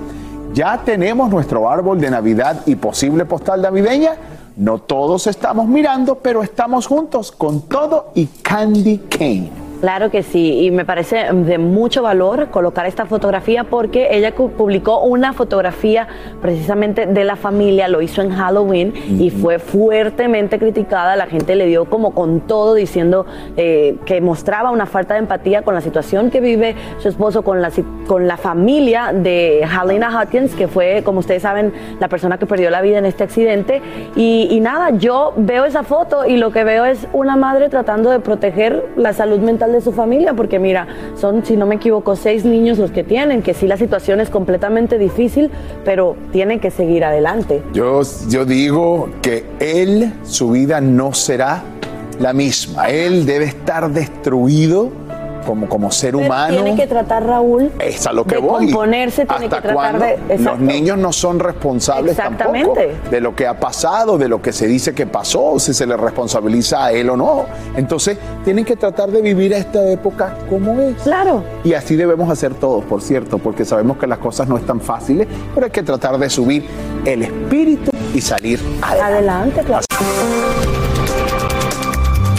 [0.53, 4.13] ya tenemos nuestro árbol de Navidad y posible postal navideña.
[4.57, 9.70] No todos estamos mirando, pero estamos juntos con todo y Candy Cane.
[9.81, 15.01] Claro que sí, y me parece de mucho valor colocar esta fotografía porque ella publicó
[15.01, 16.07] una fotografía
[16.43, 21.65] precisamente de la familia, lo hizo en Halloween y fue fuertemente criticada, la gente le
[21.65, 23.25] dio como con todo diciendo
[23.57, 27.63] eh, que mostraba una falta de empatía con la situación que vive su esposo, con
[27.63, 27.73] la,
[28.07, 32.69] con la familia de Helena Hopkins, que fue, como ustedes saben, la persona que perdió
[32.69, 33.81] la vida en este accidente.
[34.15, 38.11] Y, y nada, yo veo esa foto y lo que veo es una madre tratando
[38.11, 42.17] de proteger la salud mental de su familia, porque mira, son, si no me equivoco,
[42.17, 45.51] seis niños los que tienen, que sí la situación es completamente difícil,
[45.85, 47.63] pero tienen que seguir adelante.
[47.73, 51.63] Yo, yo digo que él, su vida no será
[52.19, 52.89] la misma.
[52.91, 54.91] Él debe estar destruido
[55.47, 56.55] como, como ser Pero humano.
[56.55, 58.67] Tiene que tratar, Raúl, Es a lo que de voy.
[58.67, 60.39] componerse, tiene ¿Hasta que tratar de...
[60.39, 62.75] Los niños no son responsables tampoco
[63.11, 65.97] de lo que ha pasado, de lo que se dice que pasó, si se le
[65.97, 67.45] responsabiliza a él o no.
[67.77, 70.97] Entonces, tienen que tratar de vivir esta época como es.
[71.03, 71.43] Claro.
[71.65, 75.27] Y así debemos hacer todos, por cierto, porque sabemos que las cosas no están fáciles,
[75.55, 76.65] pero hay que tratar de subir
[77.05, 79.11] el espíritu y salir adelante.
[79.11, 80.90] Adelante, claro.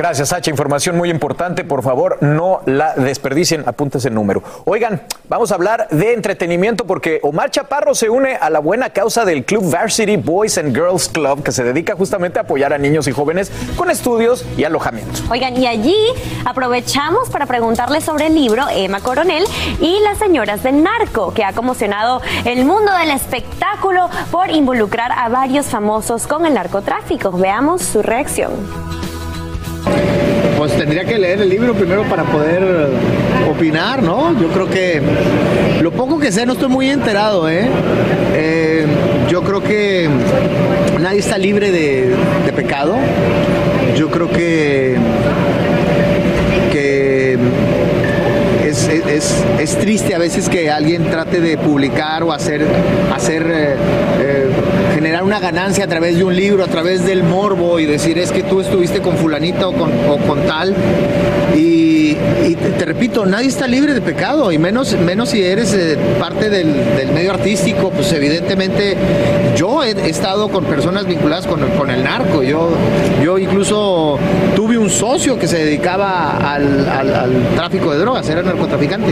[0.00, 0.50] Gracias, Sacha.
[0.50, 1.62] Información muy importante.
[1.62, 3.64] Por favor, no la desperdicien.
[3.66, 4.42] Apúntese el número.
[4.64, 9.26] Oigan, vamos a hablar de entretenimiento porque Omar Chaparro se une a la buena causa
[9.26, 13.08] del Club Varsity Boys and Girls Club, que se dedica justamente a apoyar a niños
[13.08, 15.20] y jóvenes con estudios y alojamiento.
[15.30, 15.98] Oigan, y allí
[16.46, 19.44] aprovechamos para preguntarle sobre el libro Emma Coronel
[19.82, 25.28] y las señoras del narco, que ha conmocionado el mundo del espectáculo por involucrar a
[25.28, 27.32] varios famosos con el narcotráfico.
[27.32, 29.09] Veamos su reacción.
[30.60, 32.62] Pues tendría que leer el libro primero para poder
[33.50, 34.38] opinar, ¿no?
[34.38, 35.00] Yo creo que
[35.80, 37.66] lo poco que sé no estoy muy enterado, ¿eh?
[38.34, 38.84] Eh,
[39.30, 40.06] yo creo que
[41.00, 42.14] nadie está libre de,
[42.54, 42.94] pecado.
[43.96, 44.96] Yo creo que,
[46.70, 47.38] que
[48.66, 52.66] es, es- es triste a veces que alguien trate de publicar o hacer,
[53.14, 53.74] hacer eh,
[54.20, 54.39] eh,
[55.00, 58.30] generar una ganancia a través de un libro, a través del morbo y decir es
[58.30, 60.76] que tú estuviste con fulanita o con, o con tal.
[61.56, 62.14] Y,
[62.78, 66.74] te, repito, nadie está libre de pecado y menos, menos si eres eh, parte del,
[66.96, 68.94] del medio artístico, pues evidentemente
[69.56, 72.42] yo he, he estado con personas vinculadas con, con el narco.
[72.42, 72.70] Yo,
[73.24, 74.18] yo incluso
[74.54, 79.08] tuve un socio que se dedicaba al, al- al tráfico de drogas, era narcotraficante.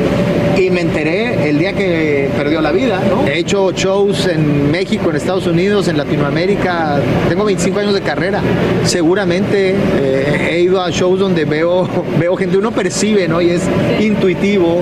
[0.56, 3.26] Y me enteré el día que perdió la vida, ¿no?
[3.26, 6.98] He hecho shows en México, en Estados Unidos, en Latinoamérica.
[7.28, 8.40] Tengo 25 años de carrera.
[8.84, 13.40] Seguramente eh, he ido a shows donde veo, veo gente, uno percibe, ¿no?
[13.40, 13.62] Y es
[14.00, 14.80] intuitivo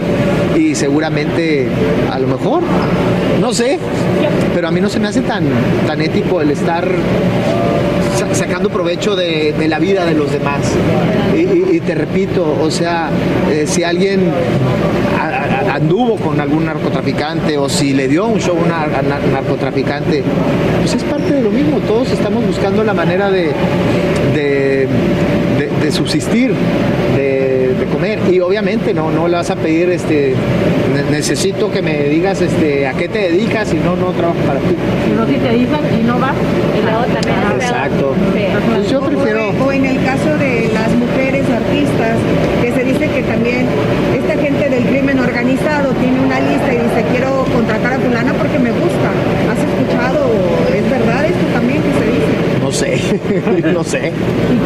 [0.56, 1.68] y seguramente
[2.10, 2.62] a lo mejor,
[3.40, 3.78] no sé,
[4.54, 5.44] pero a mí no se me hace tan,
[5.86, 6.86] tan ético el estar
[8.32, 10.60] sacando provecho de, la vida de los demás.
[11.36, 13.10] Y, te repito, o sea,
[13.50, 14.32] eh, si alguien
[15.72, 20.22] anduvo con algún narcotraficante o si le dio un show a un narcotraficante,
[20.80, 21.78] pues es parte de lo mismo.
[21.80, 23.52] Todos estamos buscando la manera de,
[25.90, 26.52] subsistir,
[27.96, 28.18] comer.
[28.30, 30.34] Y obviamente no, no le vas a pedir, este,
[30.94, 34.60] ne- necesito que me digas este, a qué te dedicas y no, no trabajo para
[34.60, 34.76] ti.
[35.12, 36.32] Uno si te dicen y no va,
[36.78, 37.20] y la otra
[37.54, 38.14] Exacto.
[38.74, 39.50] Pues yo prefiero...
[39.64, 42.16] O en el caso de las mujeres artistas,
[42.62, 43.66] que se dice que también
[44.14, 48.58] esta gente del crimen organizado tiene una lista y dice quiero contratar a fulana porque
[48.58, 49.08] me gusta.
[49.50, 50.28] ¿Has escuchado?
[50.74, 52.36] ¿Es verdad esto también que se dice?
[52.60, 54.12] No sé, no sé.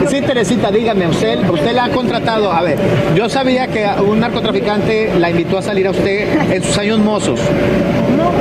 [0.09, 2.51] Sí, Teresita, dígame, usted, usted la ha contratado.
[2.51, 2.79] A ver,
[3.15, 7.39] yo sabía que un narcotraficante la invitó a salir a usted en sus años mozos.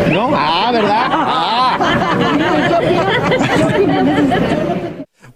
[0.10, 0.32] ¿No?
[0.34, 1.08] Ah, ¿verdad?
[1.12, 1.78] Ah.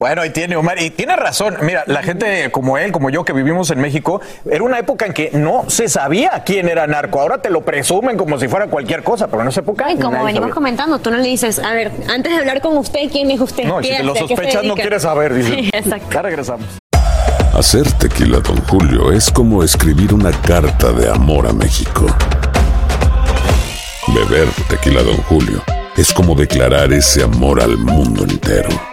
[0.04, 1.56] Bueno, y tiene Omar, y tiene razón.
[1.62, 4.20] Mira, la gente como él, como yo, que vivimos en México,
[4.52, 7.22] era una época en que no se sabía quién era narco.
[7.22, 9.90] Ahora te lo presumen como si fuera cualquier cosa, pero en esa época.
[9.90, 10.56] Y como venimos sabía.
[10.56, 13.64] comentando, tú no le dices, a ver, antes de hablar con usted, ¿quién es usted?
[13.64, 15.70] No, si ¿Qué te lo sospechas, no quieres saber, dice.
[15.72, 16.08] Exacto.
[16.12, 16.66] Ya regresamos.
[17.54, 22.08] Hacer tequila, Don Julio, es como escribir una carta de amor a México.
[24.08, 25.64] Beber tequila, Don Julio,
[25.96, 28.93] es como declarar ese amor al mundo entero.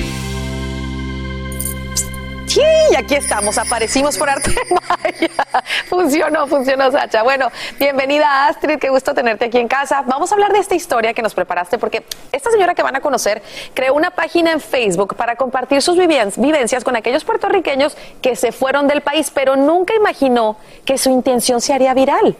[2.53, 5.29] Sí, y aquí estamos, aparecimos por arte de magia.
[5.87, 7.23] Funcionó, funcionó, Sacha.
[7.23, 7.49] Bueno,
[7.79, 10.03] bienvenida Astrid, qué gusto tenerte aquí en casa.
[10.05, 12.99] Vamos a hablar de esta historia que nos preparaste porque esta señora que van a
[12.99, 13.41] conocer
[13.73, 18.51] creó una página en Facebook para compartir sus viven- vivencias con aquellos puertorriqueños que se
[18.51, 22.35] fueron del país, pero nunca imaginó que su intención se haría viral.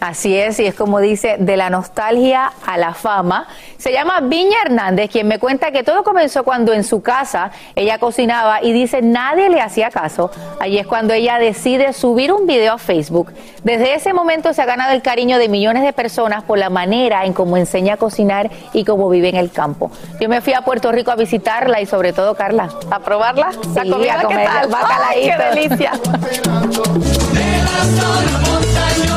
[0.00, 3.46] Así es, y es como dice, de la nostalgia a la fama.
[3.76, 7.98] Se llama Viña Hernández, quien me cuenta que todo comenzó cuando en su casa ella
[7.98, 10.30] cocinaba y dice nadie le hacía caso.
[10.58, 13.32] Allí es cuando ella decide subir un video a Facebook.
[13.62, 17.26] Desde ese momento se ha ganado el cariño de millones de personas por la manera
[17.26, 19.90] en cómo enseña a cocinar y cómo vive en el campo.
[20.18, 22.70] Yo me fui a Puerto Rico a visitarla y sobre todo, Carla.
[22.90, 23.50] ¿A probarla?
[23.74, 24.70] ¿La Sí, comida a qué comer tal?
[25.10, 25.90] ¡Ay, qué bacalaíto.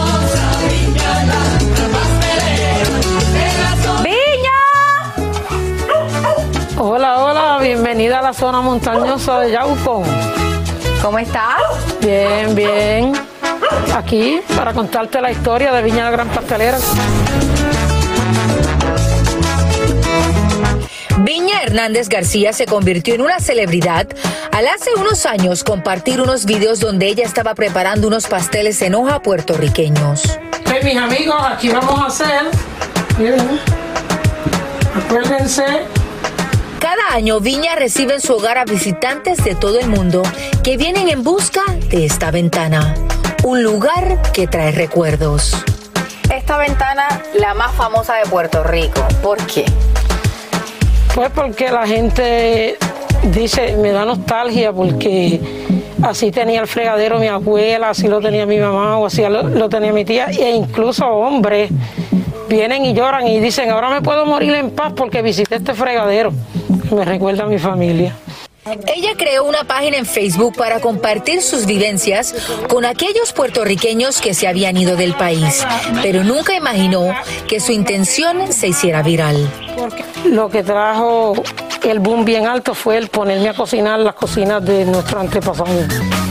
[4.03, 4.51] delicia!
[6.78, 10.03] Hola, hola, bienvenida a la zona montañosa de Yauco.
[11.01, 11.61] ¿Cómo estás?
[12.01, 13.14] Bien, bien.
[13.95, 16.78] Aquí para contarte la historia de Viña la Gran Pastelera.
[21.36, 24.05] Viña Hernández García se convirtió en una celebridad
[24.51, 29.19] al hace unos años compartir unos videos donde ella estaba preparando unos pasteles en hoja
[29.19, 30.21] puertorriqueños.
[30.84, 32.43] Mis amigos, aquí vamos a hacer.
[33.17, 33.59] Miren,
[34.95, 35.63] acuérdense.
[36.79, 40.21] Cada año Viña recibe en su hogar a visitantes de todo el mundo
[40.61, 42.93] que vienen en busca de esta ventana,
[43.41, 45.55] un lugar que trae recuerdos.
[46.31, 49.03] Esta ventana, la más famosa de Puerto Rico.
[49.23, 49.65] ¿Por qué?
[51.16, 52.76] Pues porque la gente
[53.32, 55.39] dice, me da nostalgia porque
[56.01, 59.93] así tenía el fregadero mi abuela, así lo tenía mi mamá o así lo, tenía
[59.93, 61.70] mi tía e incluso hombres
[62.49, 66.32] vienen y lloran y dicen, ahora me puedo morir en paz porque visité este fregadero.
[66.91, 68.16] Me recuerda a mi familia.
[68.66, 72.34] Ella creó una página en Facebook para compartir sus vivencias
[72.70, 75.66] con aquellos puertorriqueños que se habían ido del país,
[76.01, 77.14] pero nunca imaginó
[77.47, 79.49] que su intención se hiciera viral.
[80.26, 81.34] Lo que trajo
[81.84, 85.70] el boom bien alto fue el ponerme a cocinar las cocinas de nuestros antepasados.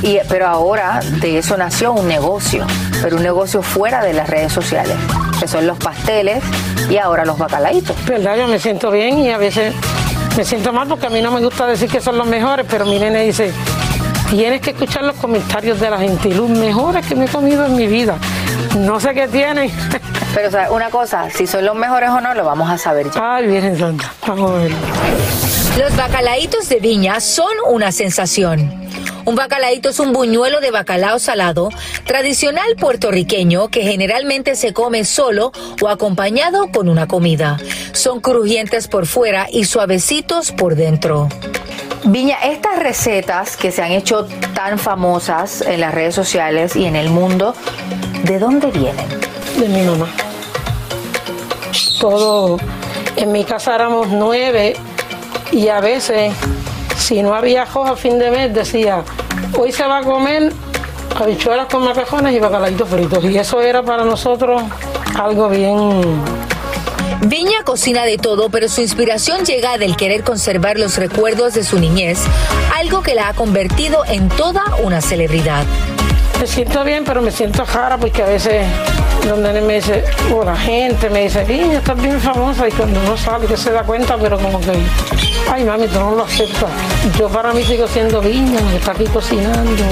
[0.02, 2.66] Y, pero ahora de eso nació un negocio,
[3.02, 4.96] pero un negocio fuera de las redes sociales,
[5.38, 6.42] que son los pasteles
[6.88, 7.94] y ahora los bacalaitos.
[8.06, 8.36] ¿Verdad?
[8.38, 9.74] Yo me siento bien y a veces
[10.36, 12.86] me siento mal porque a mí no me gusta decir que son los mejores, pero
[12.86, 13.52] mi nene dice,
[14.30, 17.76] tienes que escuchar los comentarios de la gente los mejores que me he comido en
[17.76, 18.16] mi vida.
[18.78, 19.70] No sé qué tienen.
[20.34, 23.10] Pero o sea, una cosa, si son los mejores o no, lo vamos a saber
[23.10, 23.36] ya.
[23.36, 24.72] Ay, Virgen Santa, vamos a ver.
[25.78, 28.72] Los bacalaitos de viña son una sensación.
[29.24, 31.68] Un bacalaíto es un buñuelo de bacalao salado
[32.06, 37.56] tradicional puertorriqueño que generalmente se come solo o acompañado con una comida.
[37.92, 41.28] Son crujientes por fuera y suavecitos por dentro.
[42.04, 46.96] Viña, estas recetas que se han hecho tan famosas en las redes sociales y en
[46.96, 47.54] el mundo,
[48.24, 49.06] ¿de dónde vienen?
[49.58, 50.08] De mi mamá.
[52.00, 52.58] Todo
[53.14, 54.74] En mi casa éramos nueve
[55.52, 56.32] y a veces,
[56.96, 59.02] si no había arroz a fin de mes, decía,
[59.58, 60.52] hoy se va a comer
[61.20, 63.24] habichuelas con macajones y bacalaitos fritos.
[63.24, 64.62] Y eso era para nosotros
[65.18, 66.22] algo bien
[67.24, 71.78] Viña cocina de todo, pero su inspiración llega del querer conservar los recuerdos de su
[71.78, 72.18] niñez,
[72.76, 75.64] algo que la ha convertido en toda una celebridad.
[76.40, 78.66] Me siento bien, pero me siento jara porque a veces
[79.28, 83.16] donde me dice, o la gente me dice, Viña, estás bien famosa, y cuando no
[83.16, 84.72] sabe que se da cuenta, pero como que,
[85.50, 86.70] ay mami, tú no lo aceptas.
[87.18, 89.84] Yo para mí sigo siendo Viña, está aquí cocinando.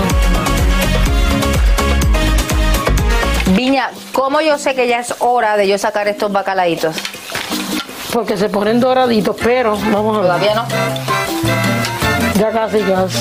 [3.55, 6.96] Viña, ¿cómo yo sé que ya es hora de yo sacar estos bacalaitos?
[8.12, 10.30] Porque se ponen doraditos, pero vamos a ver.
[10.30, 10.66] Todavía no.
[12.38, 13.18] Ya casi, casi.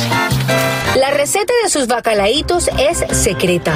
[0.96, 3.74] La receta de sus bacalaitos es secreta.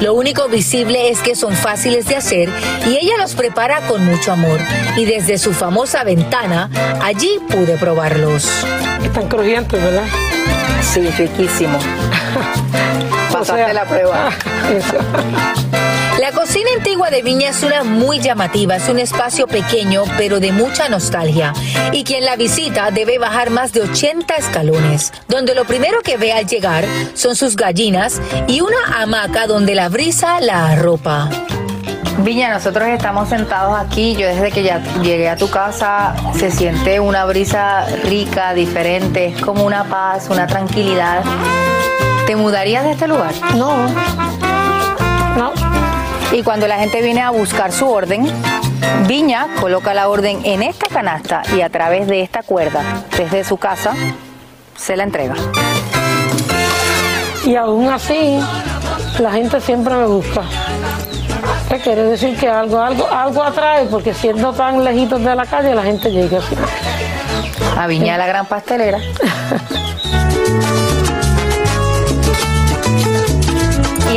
[0.00, 2.48] Lo único visible es que son fáciles de hacer
[2.86, 4.58] y ella los prepara con mucho amor.
[4.96, 6.68] Y desde su famosa ventana,
[7.02, 8.48] allí pude probarlos.
[9.02, 10.06] Están crujientes, ¿verdad?
[10.82, 11.78] Sí, riquísimo.
[13.32, 14.30] Pasaste la prueba.
[16.26, 20.50] La cocina antigua de Viña es una muy llamativa, es un espacio pequeño pero de
[20.50, 21.52] mucha nostalgia
[21.92, 26.32] y quien la visita debe bajar más de 80 escalones, donde lo primero que ve
[26.32, 31.30] al llegar son sus gallinas y una hamaca donde la brisa la arropa.
[32.18, 34.16] Viña, nosotros estamos sentados aquí.
[34.16, 39.26] Yo desde que ya llegué a tu casa se siente una brisa rica, diferente.
[39.26, 41.22] Es como una paz, una tranquilidad.
[42.26, 43.32] ¿Te mudarías de este lugar?
[43.54, 43.86] No.
[43.86, 44.45] No.
[46.36, 48.30] Y cuando la gente viene a buscar su orden,
[49.06, 52.82] Viña coloca la orden en esta canasta y a través de esta cuerda,
[53.16, 53.94] desde su casa,
[54.76, 55.34] se la entrega.
[57.46, 58.38] Y aún así,
[59.18, 60.42] la gente siempre me busca.
[61.70, 63.86] ¿Qué quiere decir que algo, algo, algo atrae?
[63.86, 66.54] Porque siendo tan lejitos de la calle, la gente llega así.
[67.78, 68.98] A Viña la gran pastelera.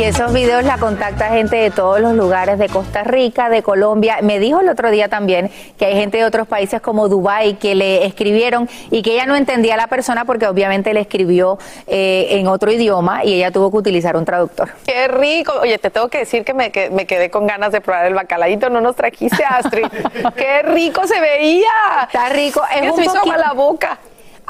[0.00, 4.20] Y esos videos la contacta gente de todos los lugares, de Costa Rica, de Colombia.
[4.22, 7.74] Me dijo el otro día también que hay gente de otros países como Dubái que
[7.74, 12.28] le escribieron y que ella no entendía a la persona porque obviamente le escribió eh,
[12.30, 14.70] en otro idioma y ella tuvo que utilizar un traductor.
[14.86, 15.52] Qué rico.
[15.60, 18.14] Oye, te tengo que decir que me, que me quedé con ganas de probar el
[18.14, 18.70] bacalaíto.
[18.70, 19.84] No nos trajiste, Astrid.
[20.34, 21.68] Qué rico se veía.
[22.06, 22.62] Está rico.
[22.74, 23.98] Es Que un se hizo agua la boca.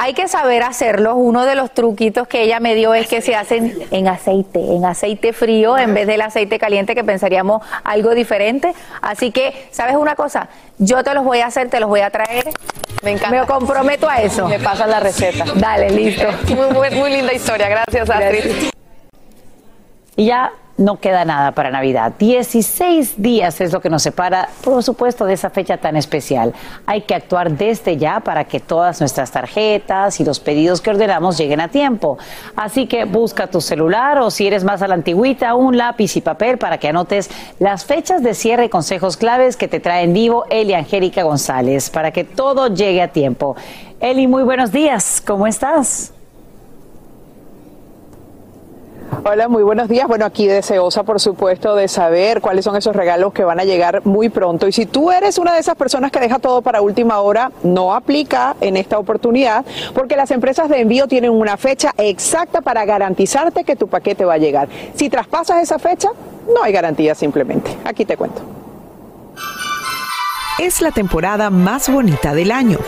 [0.02, 1.14] Hay que saber hacerlo.
[1.14, 4.86] Uno de los truquitos que ella me dio es que se hacen en aceite, en
[4.86, 8.72] aceite frío en vez del aceite caliente que pensaríamos algo diferente.
[9.02, 10.48] Así que, ¿sabes una cosa?
[10.78, 12.48] Yo te los voy a hacer, te los voy a traer.
[13.02, 13.42] Me encanta.
[13.42, 14.48] Me comprometo a eso.
[14.48, 15.44] Me pasas la receta.
[15.54, 16.28] Dale, listo.
[16.48, 17.68] Muy, muy, muy linda historia.
[17.68, 18.70] Gracias, Astrid.
[20.16, 20.50] Y ya
[20.80, 22.14] no queda nada para Navidad.
[22.18, 26.54] 16 días es lo que nos separa, por supuesto, de esa fecha tan especial.
[26.86, 31.36] Hay que actuar desde ya para que todas nuestras tarjetas y los pedidos que ordenamos
[31.38, 32.18] lleguen a tiempo.
[32.56, 36.22] Así que busca tu celular o si eres más a la antigüita, un lápiz y
[36.22, 40.14] papel para que anotes las fechas de cierre y consejos claves que te trae en
[40.14, 43.54] vivo Eli Angélica González para que todo llegue a tiempo.
[44.00, 45.22] Eli, muy buenos días.
[45.24, 46.14] ¿Cómo estás?
[49.24, 50.08] Hola, muy buenos días.
[50.08, 54.06] Bueno, aquí deseosa, por supuesto, de saber cuáles son esos regalos que van a llegar
[54.06, 54.66] muy pronto.
[54.66, 57.94] Y si tú eres una de esas personas que deja todo para última hora, no
[57.94, 63.64] aplica en esta oportunidad, porque las empresas de envío tienen una fecha exacta para garantizarte
[63.64, 64.68] que tu paquete va a llegar.
[64.94, 66.10] Si traspasas esa fecha,
[66.46, 67.76] no hay garantía simplemente.
[67.84, 68.40] Aquí te cuento.
[70.58, 72.78] Es la temporada más bonita del año.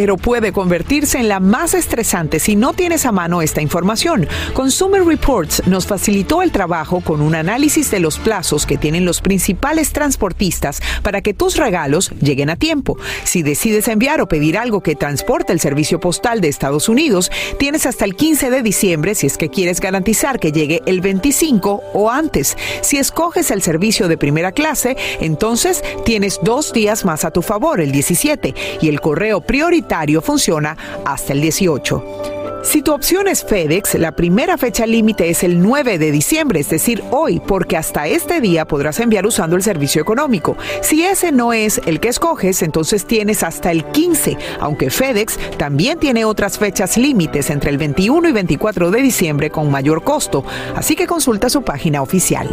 [0.00, 4.26] Pero puede convertirse en la más estresante si no tienes a mano esta información.
[4.54, 9.20] Consumer Reports nos facilitó el trabajo con un análisis de los plazos que tienen los
[9.20, 12.96] principales transportistas para que tus regalos lleguen a tiempo.
[13.24, 17.84] Si decides enviar o pedir algo que transporte el servicio postal de Estados Unidos, tienes
[17.84, 22.10] hasta el 15 de diciembre si es que quieres garantizar que llegue el 25 o
[22.10, 22.56] antes.
[22.80, 27.82] Si escoges el servicio de primera clase, entonces tienes dos días más a tu favor,
[27.82, 29.89] el 17, y el correo prioritario
[30.22, 32.04] funciona hasta el 18.
[32.62, 36.68] Si tu opción es FedEx, la primera fecha límite es el 9 de diciembre, es
[36.68, 40.58] decir, hoy, porque hasta este día podrás enviar usando el servicio económico.
[40.82, 45.98] Si ese no es el que escoges, entonces tienes hasta el 15, aunque FedEx también
[45.98, 50.44] tiene otras fechas límites entre el 21 y 24 de diciembre con mayor costo,
[50.76, 52.48] así que consulta su página oficial.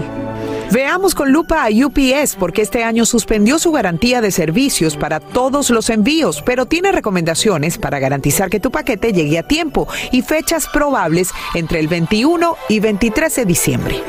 [0.71, 5.69] Veamos con lupa a UPS porque este año suspendió su garantía de servicios para todos
[5.69, 10.67] los envíos, pero tiene recomendaciones para garantizar que tu paquete llegue a tiempo y fechas
[10.67, 14.03] probables entre el 21 y 23 de diciembre.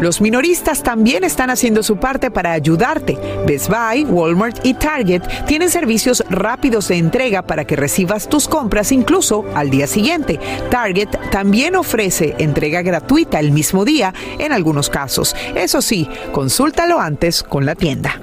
[0.00, 3.18] Los minoristas también están haciendo su parte para ayudarte.
[3.46, 8.92] Best Buy, Walmart y Target tienen servicios rápidos de entrega para que recibas tus compras
[8.92, 10.40] incluso al día siguiente.
[10.70, 15.36] Target también ofrece entrega gratuita el mismo día en algunos casos.
[15.54, 18.18] Eso sí, consúltalo antes con la tienda.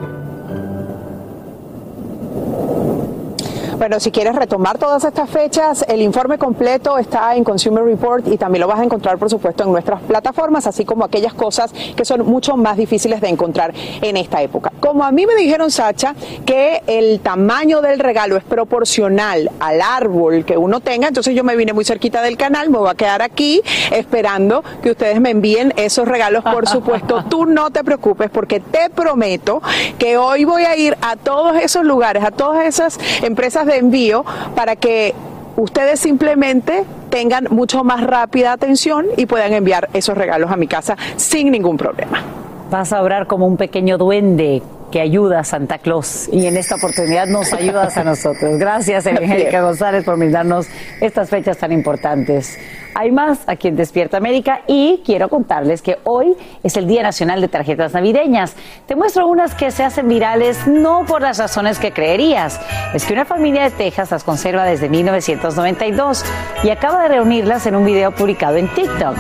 [3.78, 8.36] Bueno, si quieres retomar todas estas fechas, el informe completo está en Consumer Report y
[8.36, 12.04] también lo vas a encontrar, por supuesto, en nuestras plataformas, así como aquellas cosas que
[12.04, 14.72] son mucho más difíciles de encontrar en esta época.
[14.80, 20.44] Como a mí me dijeron, Sacha, que el tamaño del regalo es proporcional al árbol
[20.44, 23.22] que uno tenga, entonces yo me vine muy cerquita del canal, me voy a quedar
[23.22, 23.62] aquí
[23.92, 27.26] esperando que ustedes me envíen esos regalos, por supuesto.
[27.30, 29.62] Tú no te preocupes porque te prometo
[30.00, 34.26] que hoy voy a ir a todos esos lugares, a todas esas empresas de envío
[34.56, 35.14] para que
[35.56, 40.98] ustedes simplemente tengan mucho más rápida atención y puedan enviar esos regalos a mi casa
[41.16, 42.22] sin ningún problema.
[42.70, 44.62] Vas a obrar como un pequeño duende
[44.92, 48.58] que ayuda a Santa Claus y en esta oportunidad nos ayudas a nosotros.
[48.58, 50.68] Gracias, Angélica González, por brindarnos
[51.02, 52.58] estas fechas tan importantes.
[53.00, 57.42] Hay más aquí en Despierta América y quiero contarles que hoy es el Día Nacional
[57.42, 58.56] de Tarjetas Navideñas.
[58.88, 62.60] Te muestro unas que se hacen virales no por las razones que creerías.
[62.96, 66.26] Es que una familia de Texas las conserva desde 1992
[66.64, 69.16] y acaba de reunirlas en un video publicado en TikTok.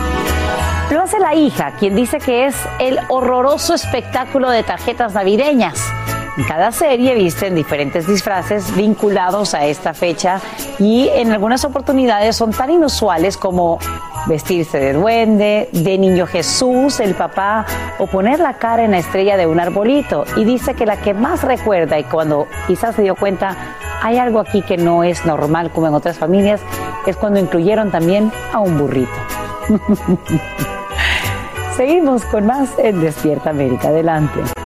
[0.89, 5.77] Lo hace la hija, quien dice que es el horroroso espectáculo de tarjetas navideñas.
[6.45, 10.39] Cada serie visten diferentes disfraces vinculados a esta fecha
[10.77, 13.79] y en algunas oportunidades son tan inusuales como
[14.27, 17.65] vestirse de duende, de niño Jesús, el papá
[17.97, 20.25] o poner la cara en la estrella de un arbolito.
[20.35, 23.55] Y dice que la que más recuerda y cuando quizás se dio cuenta
[24.03, 26.61] hay algo aquí que no es normal como en otras familias
[27.07, 29.09] es cuando incluyeron también a un burrito.
[31.75, 33.89] Seguimos con más en Despierta América.
[33.89, 34.66] Adelante.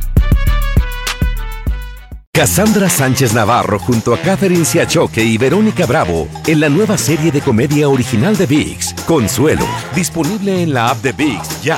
[2.33, 7.41] Cassandra Sánchez Navarro junto a Catherine Siachoque y Verónica Bravo en la nueva serie de
[7.41, 11.77] comedia original de VIX, Consuelo, disponible en la app de VIX ya.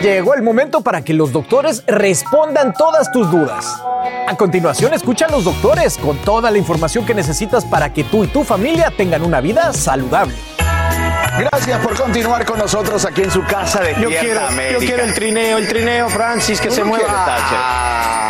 [0.00, 3.82] Llegó el momento para que los doctores respondan todas tus dudas.
[4.28, 8.24] A continuación, escucha a los doctores con toda la información que necesitas para que tú
[8.24, 10.34] y tu familia tengan una vida saludable.
[11.38, 14.40] Gracias por continuar con nosotros aquí en su casa de Yo quiero,
[14.72, 18.25] yo quiero el trineo, el trineo, Francis, que ¿Tú se mueva.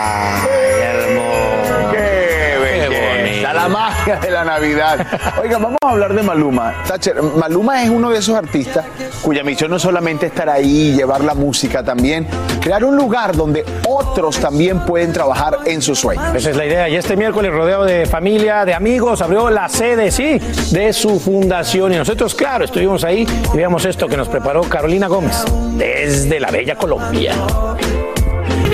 [3.67, 5.05] La magia de la Navidad.
[5.43, 6.85] Oiga, vamos a hablar de Maluma.
[6.87, 8.85] Thatcher, Maluma es uno de esos artistas
[9.21, 12.29] cuya misión no es solamente estar ahí y llevar la música también,
[12.61, 16.33] crear un lugar donde otros también pueden trabajar en sus sueños.
[16.33, 16.89] Esa es la idea.
[16.89, 20.39] Y este miércoles, rodeado de familia, de amigos, abrió la sede, sí,
[20.71, 21.93] de su fundación.
[21.93, 26.53] Y nosotros, claro, estuvimos ahí y veamos esto que nos preparó Carolina Gómez desde la
[26.53, 27.35] bella Colombia.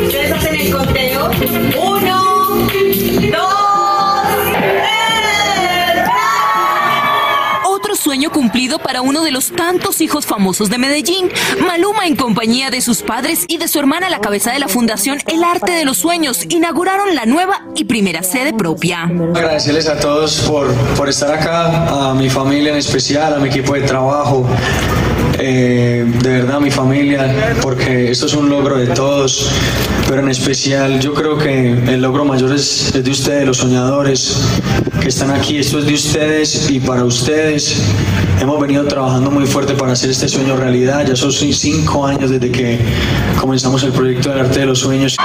[0.03, 1.31] Ustedes hacen el conteo.
[1.83, 2.32] Uno,
[8.03, 11.31] sueño cumplido para uno de los tantos hijos famosos de Medellín.
[11.65, 15.19] Maluma, en compañía de sus padres y de su hermana la cabeza de la fundación
[15.27, 19.05] El Arte de los Sueños, inauguraron la nueva y primera sede propia.
[19.05, 23.75] Agradecerles a todos por, por estar acá, a mi familia en especial, a mi equipo
[23.75, 24.47] de trabajo.
[25.45, 29.51] Eh, de verdad mi familia, porque esto es un logro de todos,
[30.09, 34.37] pero en especial yo creo que el logro mayor es, es de ustedes, los soñadores
[35.01, 35.59] que están aquí.
[35.59, 37.83] Esto es de ustedes y para ustedes.
[38.41, 41.05] Hemos venido trabajando muy fuerte para hacer este sueño realidad.
[41.07, 42.79] Ya son cinco años desde que
[43.41, 45.17] comenzamos el proyecto del arte de los sueños.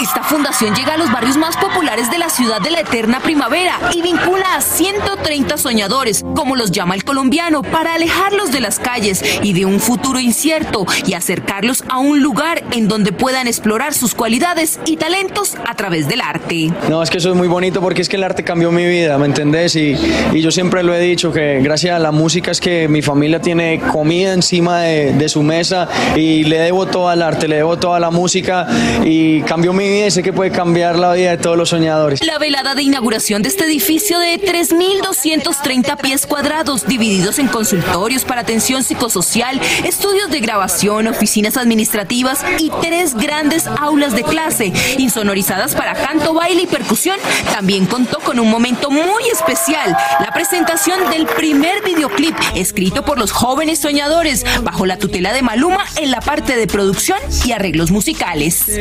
[0.00, 3.80] Esta fundación llega a los barrios más populares de la ciudad de la eterna primavera
[3.92, 9.24] y vincula a 130 soñadores, como los llama el colombiano, para alejarlos de las calles
[9.42, 14.14] y de un futuro incierto y acercarlos a un lugar en donde puedan explorar sus
[14.14, 16.70] cualidades y talentos a través del arte.
[16.88, 19.18] No, es que eso es muy bonito porque es que el arte cambió mi vida,
[19.18, 19.74] ¿me entendés?
[19.74, 19.96] Y,
[20.32, 23.80] yo siempre lo he dicho, que gracias a la música es que mi familia tiene
[23.80, 27.98] comida encima de, de su mesa y le debo todo al arte, le debo toda
[27.98, 28.68] la música
[29.04, 32.24] y cambió mi vida y sé que puede cambiar la vida de todos los soñadores.
[32.24, 38.42] La velada de inauguración de este edificio de 3.230 pies cuadrados, divididos en consultorios para
[38.42, 45.94] atención psicosocial, estudios de grabación, oficinas administrativas y tres grandes aulas de clase, insonorizadas para
[45.94, 47.18] canto, baile y percusión,
[47.52, 53.32] también contó con un momento muy especial, la presentación del primer videoclip escrito por los
[53.32, 58.80] jóvenes soñadores, bajo la tutela de Maluma en la parte de producción y arreglos musicales.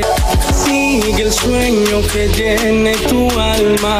[0.99, 3.99] Sigue el sueño que llene tu alma.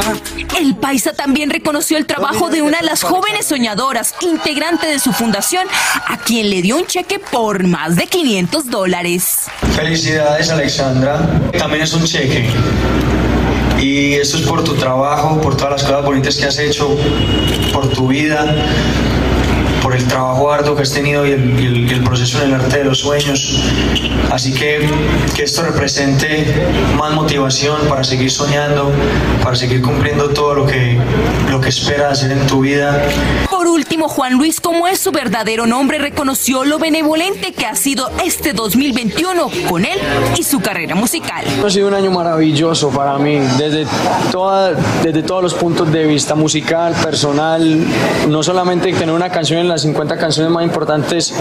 [0.60, 5.14] El Paisa también reconoció el trabajo de una de las jóvenes soñadoras, integrante de su
[5.14, 5.68] fundación,
[6.08, 9.45] a quien le dio un cheque por más de 500 dólares.
[9.76, 11.20] Felicidades Alexandra,
[11.60, 12.50] también es un cheque.
[13.80, 16.98] Y esto es por tu trabajo, por todas las cosas bonitas que has hecho,
[17.72, 18.56] por tu vida,
[19.98, 22.56] el trabajo arduo que has tenido y el, y el- y el proceso en el
[22.62, 23.64] arte de los sueños.
[24.32, 24.88] Así que
[25.36, 26.45] que esto represente
[26.98, 28.91] más motivación para seguir soñando,
[29.43, 30.98] para seguir cumpliendo todo lo que,
[31.50, 33.04] lo que esperas hacer en tu vida.
[33.50, 38.12] Por último, Juan Luis, como es su verdadero nombre, reconoció lo benevolente que ha sido
[38.24, 39.98] este 2021 con él
[40.38, 41.45] y su carrera musical.
[41.66, 43.86] Ha sido un año maravilloso para mí, desde,
[44.32, 44.74] toda,
[45.04, 47.86] desde todos los puntos de vista, musical, personal,
[48.28, 51.34] no solamente tener una canción en las 50 canciones más importantes,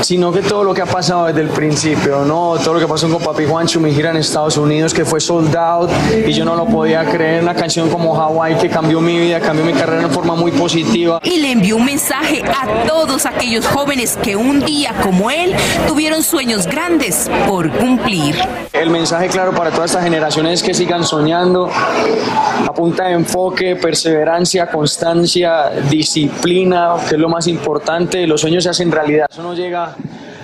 [0.00, 2.56] sino que todo lo que ha pasado desde el principio, ¿no?
[2.58, 5.54] todo lo que pasó con Papi Juancho, mi gira en Estados Unidos, que fue sold
[5.56, 5.90] out
[6.26, 9.64] y yo no lo podía creer, una canción como Hawaii que cambió mi vida, cambió
[9.64, 11.20] mi carrera de forma muy positiva.
[11.22, 15.54] Y le envió un mensaje a todos aquellos jóvenes que un día como él
[15.86, 18.36] tuvieron sueños grandes por cumplir.
[18.72, 23.76] El mensaje claro para todas estas generaciones es que sigan soñando, a punta de enfoque,
[23.76, 27.83] perseverancia, constancia, disciplina, que es lo más importante.
[28.26, 29.26] Los sueños se hacen realidad.
[29.30, 29.94] Eso no llega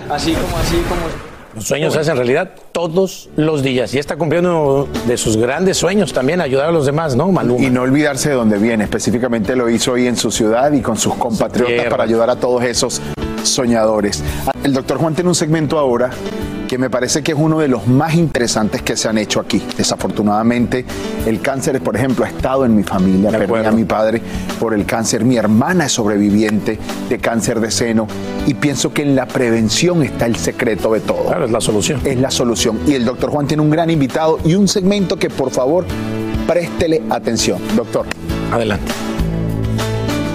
[0.09, 1.01] así como así como.
[1.55, 5.77] Los sueños se hacen realidad todos los días y está cumpliendo uno de sus grandes
[5.77, 7.61] sueños también, ayudar a los demás, ¿no, Maluma?
[7.61, 8.85] Y no olvidarse de dónde viene.
[8.85, 11.89] Específicamente lo hizo hoy en su ciudad y con sus compatriotas tierra.
[11.89, 13.01] para ayudar a todos esos
[13.43, 14.23] soñadores.
[14.63, 16.11] El doctor Juan tiene un segmento ahora
[16.71, 19.61] que me parece que es uno de los más interesantes que se han hecho aquí.
[19.75, 20.85] Desafortunadamente,
[21.25, 23.29] el cáncer, por ejemplo, ha estado en mi familia.
[23.29, 24.21] Perdí a mi padre
[24.57, 25.25] por el cáncer.
[25.25, 26.79] Mi hermana es sobreviviente
[27.09, 28.07] de cáncer de seno.
[28.47, 31.25] Y pienso que en la prevención está el secreto de todo.
[31.25, 31.99] Claro, es la solución.
[32.05, 32.79] Es la solución.
[32.87, 35.83] Y el doctor Juan tiene un gran invitado y un segmento que, por favor,
[36.47, 37.59] préstele atención.
[37.75, 38.05] Doctor.
[38.49, 39.10] Adelante.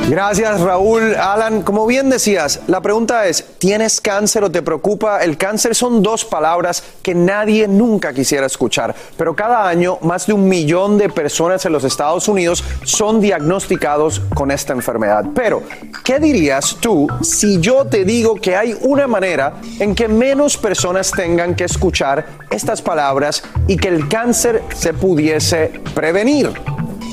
[0.08, 1.16] Gracias Raúl.
[1.16, 5.24] Alan, como bien decías, la pregunta es, ¿tienes cáncer o te preocupa?
[5.24, 10.32] El cáncer son dos palabras que nadie nunca quisiera escuchar, pero cada año más de
[10.32, 15.24] un millón de personas en los Estados Unidos son diagnosticados con esta enfermedad.
[15.34, 15.64] Pero,
[16.04, 21.10] ¿qué dirías tú si yo te digo que hay una manera en que menos personas
[21.10, 26.52] tengan que escuchar estas palabras y que el cáncer se pudiese prevenir?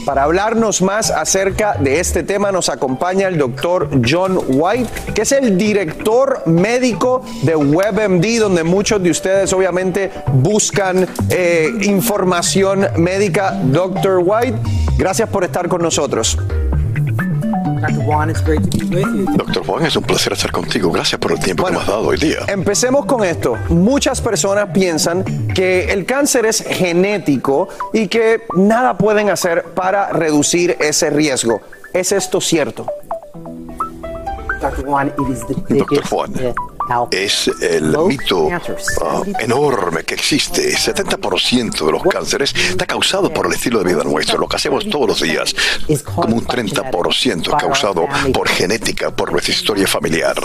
[0.06, 5.32] Para hablarnos más acerca de este tema nos acompaña el doctor John White, que es
[5.32, 13.52] el director médico de WebMD, donde muchos de ustedes obviamente buscan eh, información médica.
[13.64, 14.58] Doctor White,
[14.98, 16.38] gracias por estar con nosotros.
[19.36, 20.92] Doctor Juan, es un placer estar contigo.
[20.92, 22.40] Gracias por el tiempo que me has dado hoy día.
[22.48, 23.58] Empecemos con esto.
[23.70, 25.24] Muchas personas piensan
[25.54, 31.62] que el cáncer es genético y que nada pueden hacer para reducir ese riesgo.
[31.94, 32.88] ¿Es esto cierto?
[35.68, 36.34] Doctor Juan,
[37.12, 38.50] es el mito
[39.02, 40.76] ah, enorme que existe.
[40.76, 44.88] 70% de los cánceres está causado por el estilo de vida nuestro, lo que hacemos
[44.90, 45.56] todos los días.
[46.04, 50.36] Como un 30% causado por genética, por nuestra historia familiar.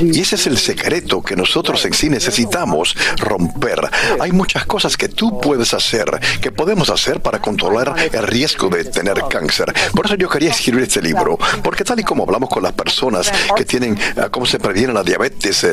[0.00, 3.80] Y ese es el secreto que nosotros en sí necesitamos romper.
[4.20, 6.06] Hay muchas cosas que tú puedes hacer,
[6.40, 9.72] que podemos hacer para controlar el riesgo de tener cáncer.
[9.94, 13.30] Por eso yo quería escribir este libro, porque tal y como hablamos con las personas
[13.56, 15.64] que tienen ah, cómo se previene la diabetes,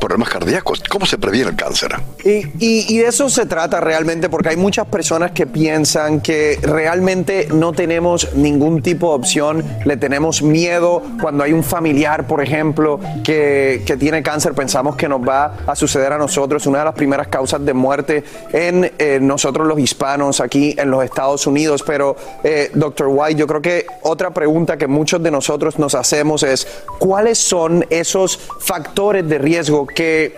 [0.00, 1.92] problemas cardíacos, cómo se previene el cáncer.
[2.24, 7.72] Y de eso se trata realmente, porque hay muchas personas que piensan que realmente no
[7.72, 13.82] tenemos ningún tipo de opción, le tenemos miedo cuando hay un familiar, por ejemplo, que,
[13.86, 16.66] que tiene cáncer, pensamos que nos va a suceder a nosotros.
[16.66, 21.04] Una de las primeras causas de muerte en eh, nosotros los hispanos aquí en los
[21.04, 21.82] Estados Unidos.
[21.86, 26.42] Pero, eh, doctor White, yo creo que otra pregunta que muchos de nosotros nos hacemos
[26.42, 26.66] es,
[26.98, 30.34] ¿cuáles son esos factores de riesgo que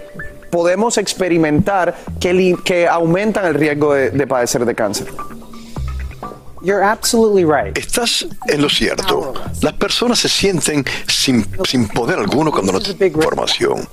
[0.51, 5.09] podemos experimentar que, que aumentan el riesgo de padecer de cáncer.
[7.75, 9.35] Estás en lo cierto.
[9.61, 13.87] Las personas se sienten sin, sin poder alguno cuando no tienen información.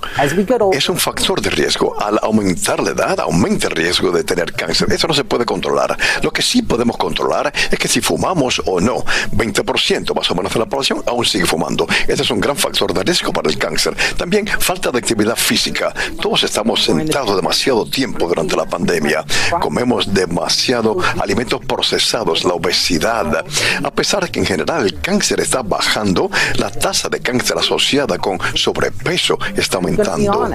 [0.72, 2.00] Es un factor de riesgo.
[2.00, 4.90] Al aumentar la edad, aumenta el riesgo de tener cáncer.
[4.90, 5.96] Eso no se puede controlar.
[6.22, 10.52] Lo que sí podemos controlar es que si fumamos o no, 20% más o menos
[10.52, 11.86] de la población aún sigue fumando.
[12.08, 13.94] Ese es un gran factor de riesgo para el cáncer.
[14.16, 15.92] También falta de actividad física.
[16.20, 19.24] Todos estamos sentados demasiado tiempo durante la pandemia.
[19.60, 23.44] Comemos demasiado alimentos procesados, la obesidad.
[23.82, 28.18] A pesar de que en general el cáncer está bajando, la tasa de cáncer asociada
[28.18, 30.48] con sobrepeso está aumentando.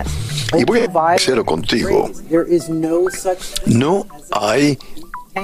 [0.57, 2.09] Y voy a ser contigo.
[3.65, 4.77] No hay,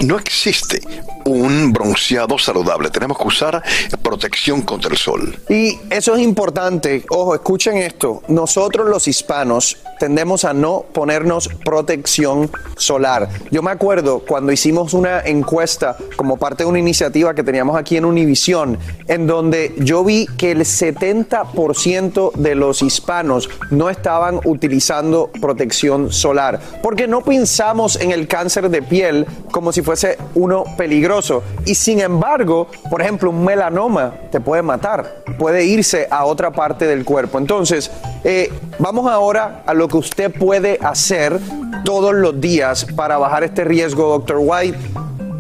[0.02, 0.82] no existe
[1.26, 2.89] un bronceado saludable.
[2.89, 3.64] Tenemos que usar
[4.02, 5.38] protección contra el sol.
[5.50, 7.06] Y eso es importante.
[7.10, 8.22] Ojo, escuchen esto.
[8.28, 13.30] Nosotros los hispanos tendemos a no ponernos protección solar.
[13.52, 17.96] Yo me acuerdo cuando hicimos una encuesta como parte de una iniciativa que teníamos aquí
[17.96, 18.78] en Univisión,
[19.08, 26.60] en donde yo vi que el 70% de los hispanos no estaban utilizando protección solar,
[26.82, 31.44] porque no pensamos en el cáncer de piel como si fuese uno peligroso.
[31.66, 36.86] Y sin embargo, por ejemplo, un melanoma te puede matar, puede irse a otra parte
[36.88, 37.38] del cuerpo.
[37.38, 37.92] Entonces,
[38.24, 41.40] eh, vamos ahora a lo que usted puede hacer
[41.84, 44.78] todos los días para bajar este riesgo, doctor White.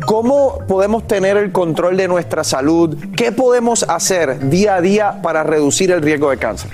[0.05, 2.97] ¿Cómo podemos tener el control de nuestra salud?
[3.15, 6.71] ¿Qué podemos hacer día a día para reducir el riesgo de cáncer?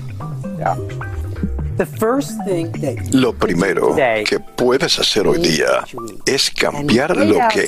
[3.11, 3.95] Lo primero
[4.27, 5.83] que puedes hacer hoy día
[6.25, 7.61] es cambiar lo que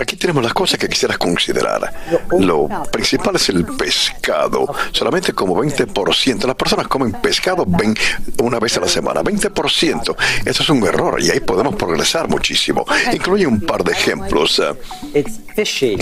[0.00, 1.92] Aquí tenemos las cosas que quisieras considerar.
[2.38, 4.66] Lo principal es el pescado.
[4.92, 6.44] Solamente como 20%.
[6.46, 7.66] Las personas comen pescado
[8.38, 9.22] una vez a la semana.
[9.22, 10.16] 20%.
[10.44, 12.84] Eso es un error y ahí podemos progresar muchísimo.
[13.12, 14.60] Incluye un par de ejemplos.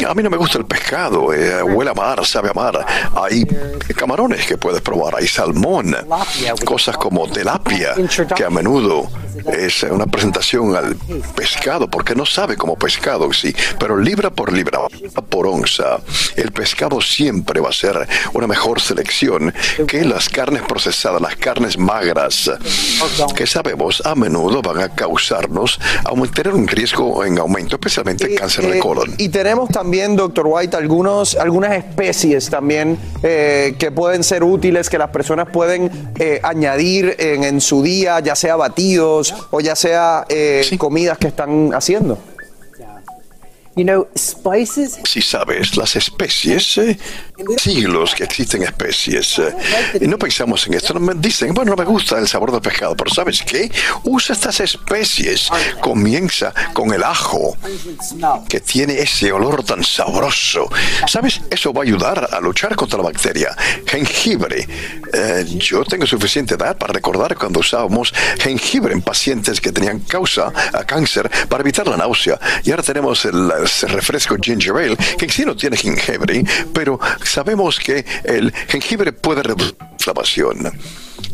[0.05, 1.33] A mí no me gusta el pescado.
[1.33, 2.85] eh, huele a mar, sabe a mar.
[3.15, 3.47] Hay
[3.97, 5.17] camarones que puedes probar.
[5.17, 5.95] Hay salmón.
[6.65, 7.95] Cosas como tilapia,
[8.37, 9.09] que a menudo
[9.53, 10.97] es una presentación al
[11.35, 14.81] pescado, porque no sabe como pescado, sí, pero libra por libra,
[15.29, 15.99] por onza,
[16.37, 19.55] el pescado siempre va a ser una mejor selección
[19.87, 22.51] que las carnes procesadas, las carnes magras,
[23.35, 28.79] que sabemos a menudo van a causarnos aumentar un riesgo en aumento, especialmente cáncer de
[28.79, 29.15] Eh, colon.
[29.19, 34.99] Y tenemos también, doctor White, algunos, algunas especies también eh, que pueden ser útiles, que
[34.99, 40.25] las personas pueden eh, añadir en, en su día, ya sea batidos o ya sea
[40.29, 42.19] eh, comidas que están haciendo.
[45.09, 46.99] Si sabes, las especies, eh,
[47.59, 49.55] siglos que existen especies, eh,
[50.01, 52.97] y no pensamos en esto, me dicen, bueno, no me gusta el sabor del pescado,
[52.97, 53.71] pero ¿sabes qué?
[54.05, 55.49] Usa estas especies,
[55.81, 57.57] comienza con el ajo,
[58.49, 60.69] que tiene ese olor tan sabroso.
[61.07, 61.41] ¿Sabes?
[61.51, 63.57] Eso va a ayudar a luchar contra la bacteria.
[63.87, 64.67] Jengibre.
[65.13, 70.53] Eh, yo tengo suficiente edad para recordar cuando usábamos jengibre en pacientes que tenían causa
[70.73, 72.39] a cáncer para evitar la náusea.
[72.65, 76.99] Y ahora tenemos el, ese refresco ginger ale, que sí no tiene jengibre, pero
[77.31, 80.73] sabemos que el jengibre puede reducir la inflamación.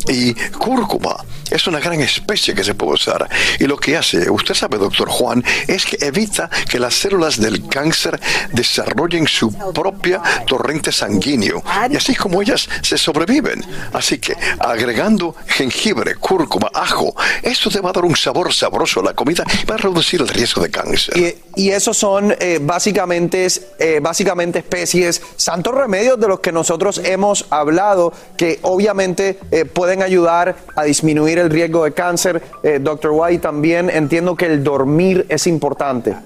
[0.09, 1.17] Y cúrcuma
[1.51, 3.29] es una gran especie que se puede usar.
[3.59, 7.67] Y lo que hace, usted sabe, doctor Juan, es que evita que las células del
[7.69, 8.21] cáncer
[8.53, 11.63] desarrollen su propia torrente sanguíneo.
[11.91, 13.65] Y así como ellas se sobreviven.
[13.93, 19.05] Así que agregando jengibre, cúrcuma, ajo, eso te va a dar un sabor sabroso a
[19.05, 21.17] la comida y va a reducir el riesgo de cáncer.
[21.17, 23.47] Y, y esos son eh, básicamente,
[23.79, 30.01] eh, básicamente especies, santos remedios de los que nosotros hemos hablado, que obviamente eh, pueden
[30.01, 32.43] ayudar a disminuir el riesgo de cáncer.
[32.63, 33.11] Eh, Dr.
[33.13, 36.17] White, también entiendo que el dormir es importante.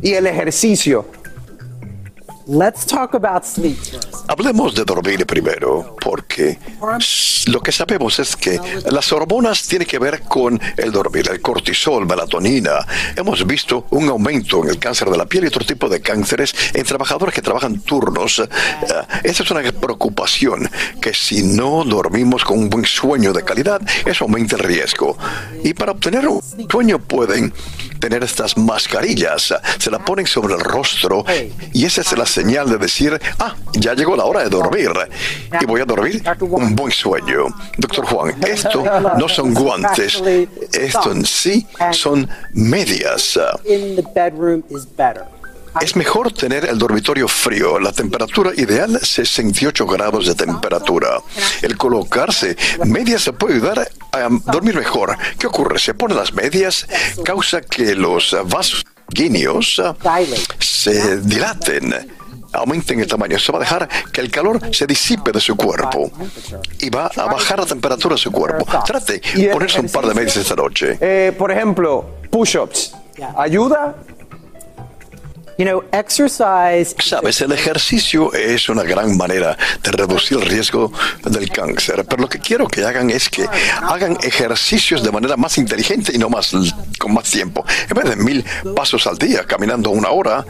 [0.00, 1.04] Y el ejercicio.
[2.46, 3.78] Let's talk about sleep
[4.26, 6.58] Hablemos de dormir primero, porque
[7.46, 8.58] lo que sabemos es que
[8.90, 12.86] las hormonas tienen que ver con el dormir, el cortisol, melatonina.
[13.16, 16.54] Hemos visto un aumento en el cáncer de la piel y otro tipo de cánceres
[16.72, 18.38] en trabajadores que trabajan turnos.
[18.38, 18.48] Eh,
[19.24, 20.70] esa es una preocupación,
[21.02, 25.18] que si no dormimos con un buen sueño de calidad, eso aumenta el riesgo.
[25.62, 26.40] Y para obtener un
[26.70, 27.52] sueño pueden
[28.00, 31.24] tener estas mascarillas, se la ponen sobre el rostro
[31.72, 34.90] y esa es la señal de decir, ah, ya llegó la hora de dormir
[35.60, 37.46] y voy a dormir un buen sueño.
[37.78, 38.82] Doctor Juan, esto
[39.16, 40.20] no son guantes,
[40.72, 43.38] esto en sí son medias.
[45.80, 47.78] Es mejor tener el dormitorio frío.
[47.78, 51.20] La temperatura ideal 68 grados de temperatura.
[51.62, 55.16] El colocarse medias puede ayudar a dormir mejor.
[55.38, 55.78] ¿Qué ocurre?
[55.78, 56.86] Se ponen las medias,
[57.24, 59.82] causa que los vasos sanguíneos
[60.58, 61.94] se dilaten
[62.54, 63.36] aumenten el tamaño.
[63.36, 66.10] Eso va a dejar que el calor se disipe de su cuerpo
[66.80, 68.66] y va a bajar la temperatura de su cuerpo.
[68.84, 70.98] Trate de ponerse un par de medias esta noche.
[71.00, 72.94] Eh, por ejemplo, push-ups.
[73.36, 73.94] ¿Ayuda?
[77.00, 80.92] Sabes, el ejercicio es una gran manera de reducir el riesgo
[81.24, 83.46] del cáncer, pero lo que quiero que hagan es que
[83.82, 86.52] hagan ejercicios de manera más inteligente y no más
[86.98, 87.64] con más tiempo.
[87.88, 88.44] En vez de mil
[88.74, 90.44] pasos al día, caminando una hora,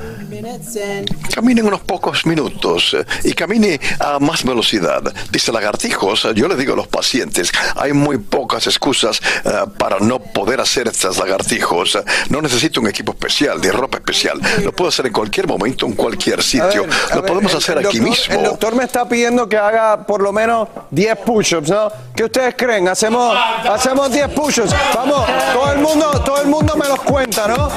[1.35, 5.03] caminen unos pocos minutos eh, y camine a más velocidad.
[5.31, 10.19] Dice lagartijos, yo le digo a los pacientes, hay muy pocas excusas eh, para no
[10.19, 11.99] poder hacer estas lagartijos.
[12.29, 14.41] No necesito un equipo especial, de ropa especial.
[14.63, 16.83] Lo puedo hacer en cualquier momento, en cualquier A sitio.
[16.87, 18.35] ver, a Lo ver, podemos el- hacer el aquí doctor- mismo.
[18.35, 21.91] El doctor me está pidiendo que haga por lo menos 10 push-ups, ¿no?
[22.15, 22.89] ¿Qué ustedes creen?
[22.89, 23.37] Hacemos,
[23.69, 24.73] hacemos 10 push-ups.
[24.95, 27.69] Vamos, todo el mundo, todo el mundo me los cuenta, ¿no?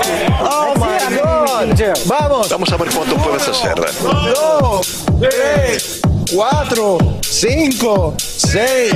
[0.41, 1.74] Oh my God.
[2.05, 2.49] Vamos.
[2.49, 3.76] Vamos a ver cuánto puedes hacer.
[4.36, 6.01] Dos, tres,
[6.34, 8.93] cuatro, cinco, seis,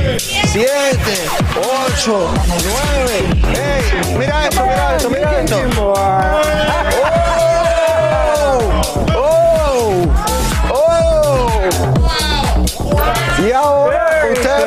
[0.51, 3.25] siete, ocho, nueve.
[3.57, 5.91] Ey, mira esto, mira esto, mira esto.
[13.51, 14.65] Y ahora, ustedes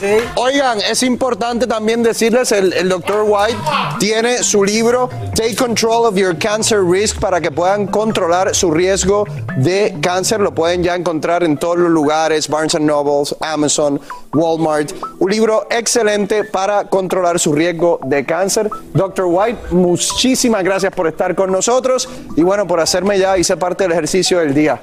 [0.00, 0.30] vieron.
[0.34, 3.24] Oigan, es importante también decirles, el, el Dr.
[3.24, 3.56] White
[4.00, 9.26] tiene su libro Take Control of Your Cancer Risk para que puedan controlar su riesgo
[9.58, 10.40] de cáncer.
[10.40, 14.00] Lo pueden ya encontrar en todos los lugares, Barnes Nobles, Amazon,
[14.32, 14.90] Walmart.
[15.20, 18.68] Un libro excelente para controlar su riesgo de cáncer.
[18.92, 19.26] Dr.
[19.26, 23.92] White, muchísimas gracias por estar con nosotros y bueno, por hacerme ya, hice parte del
[23.92, 24.82] ejercicio del día.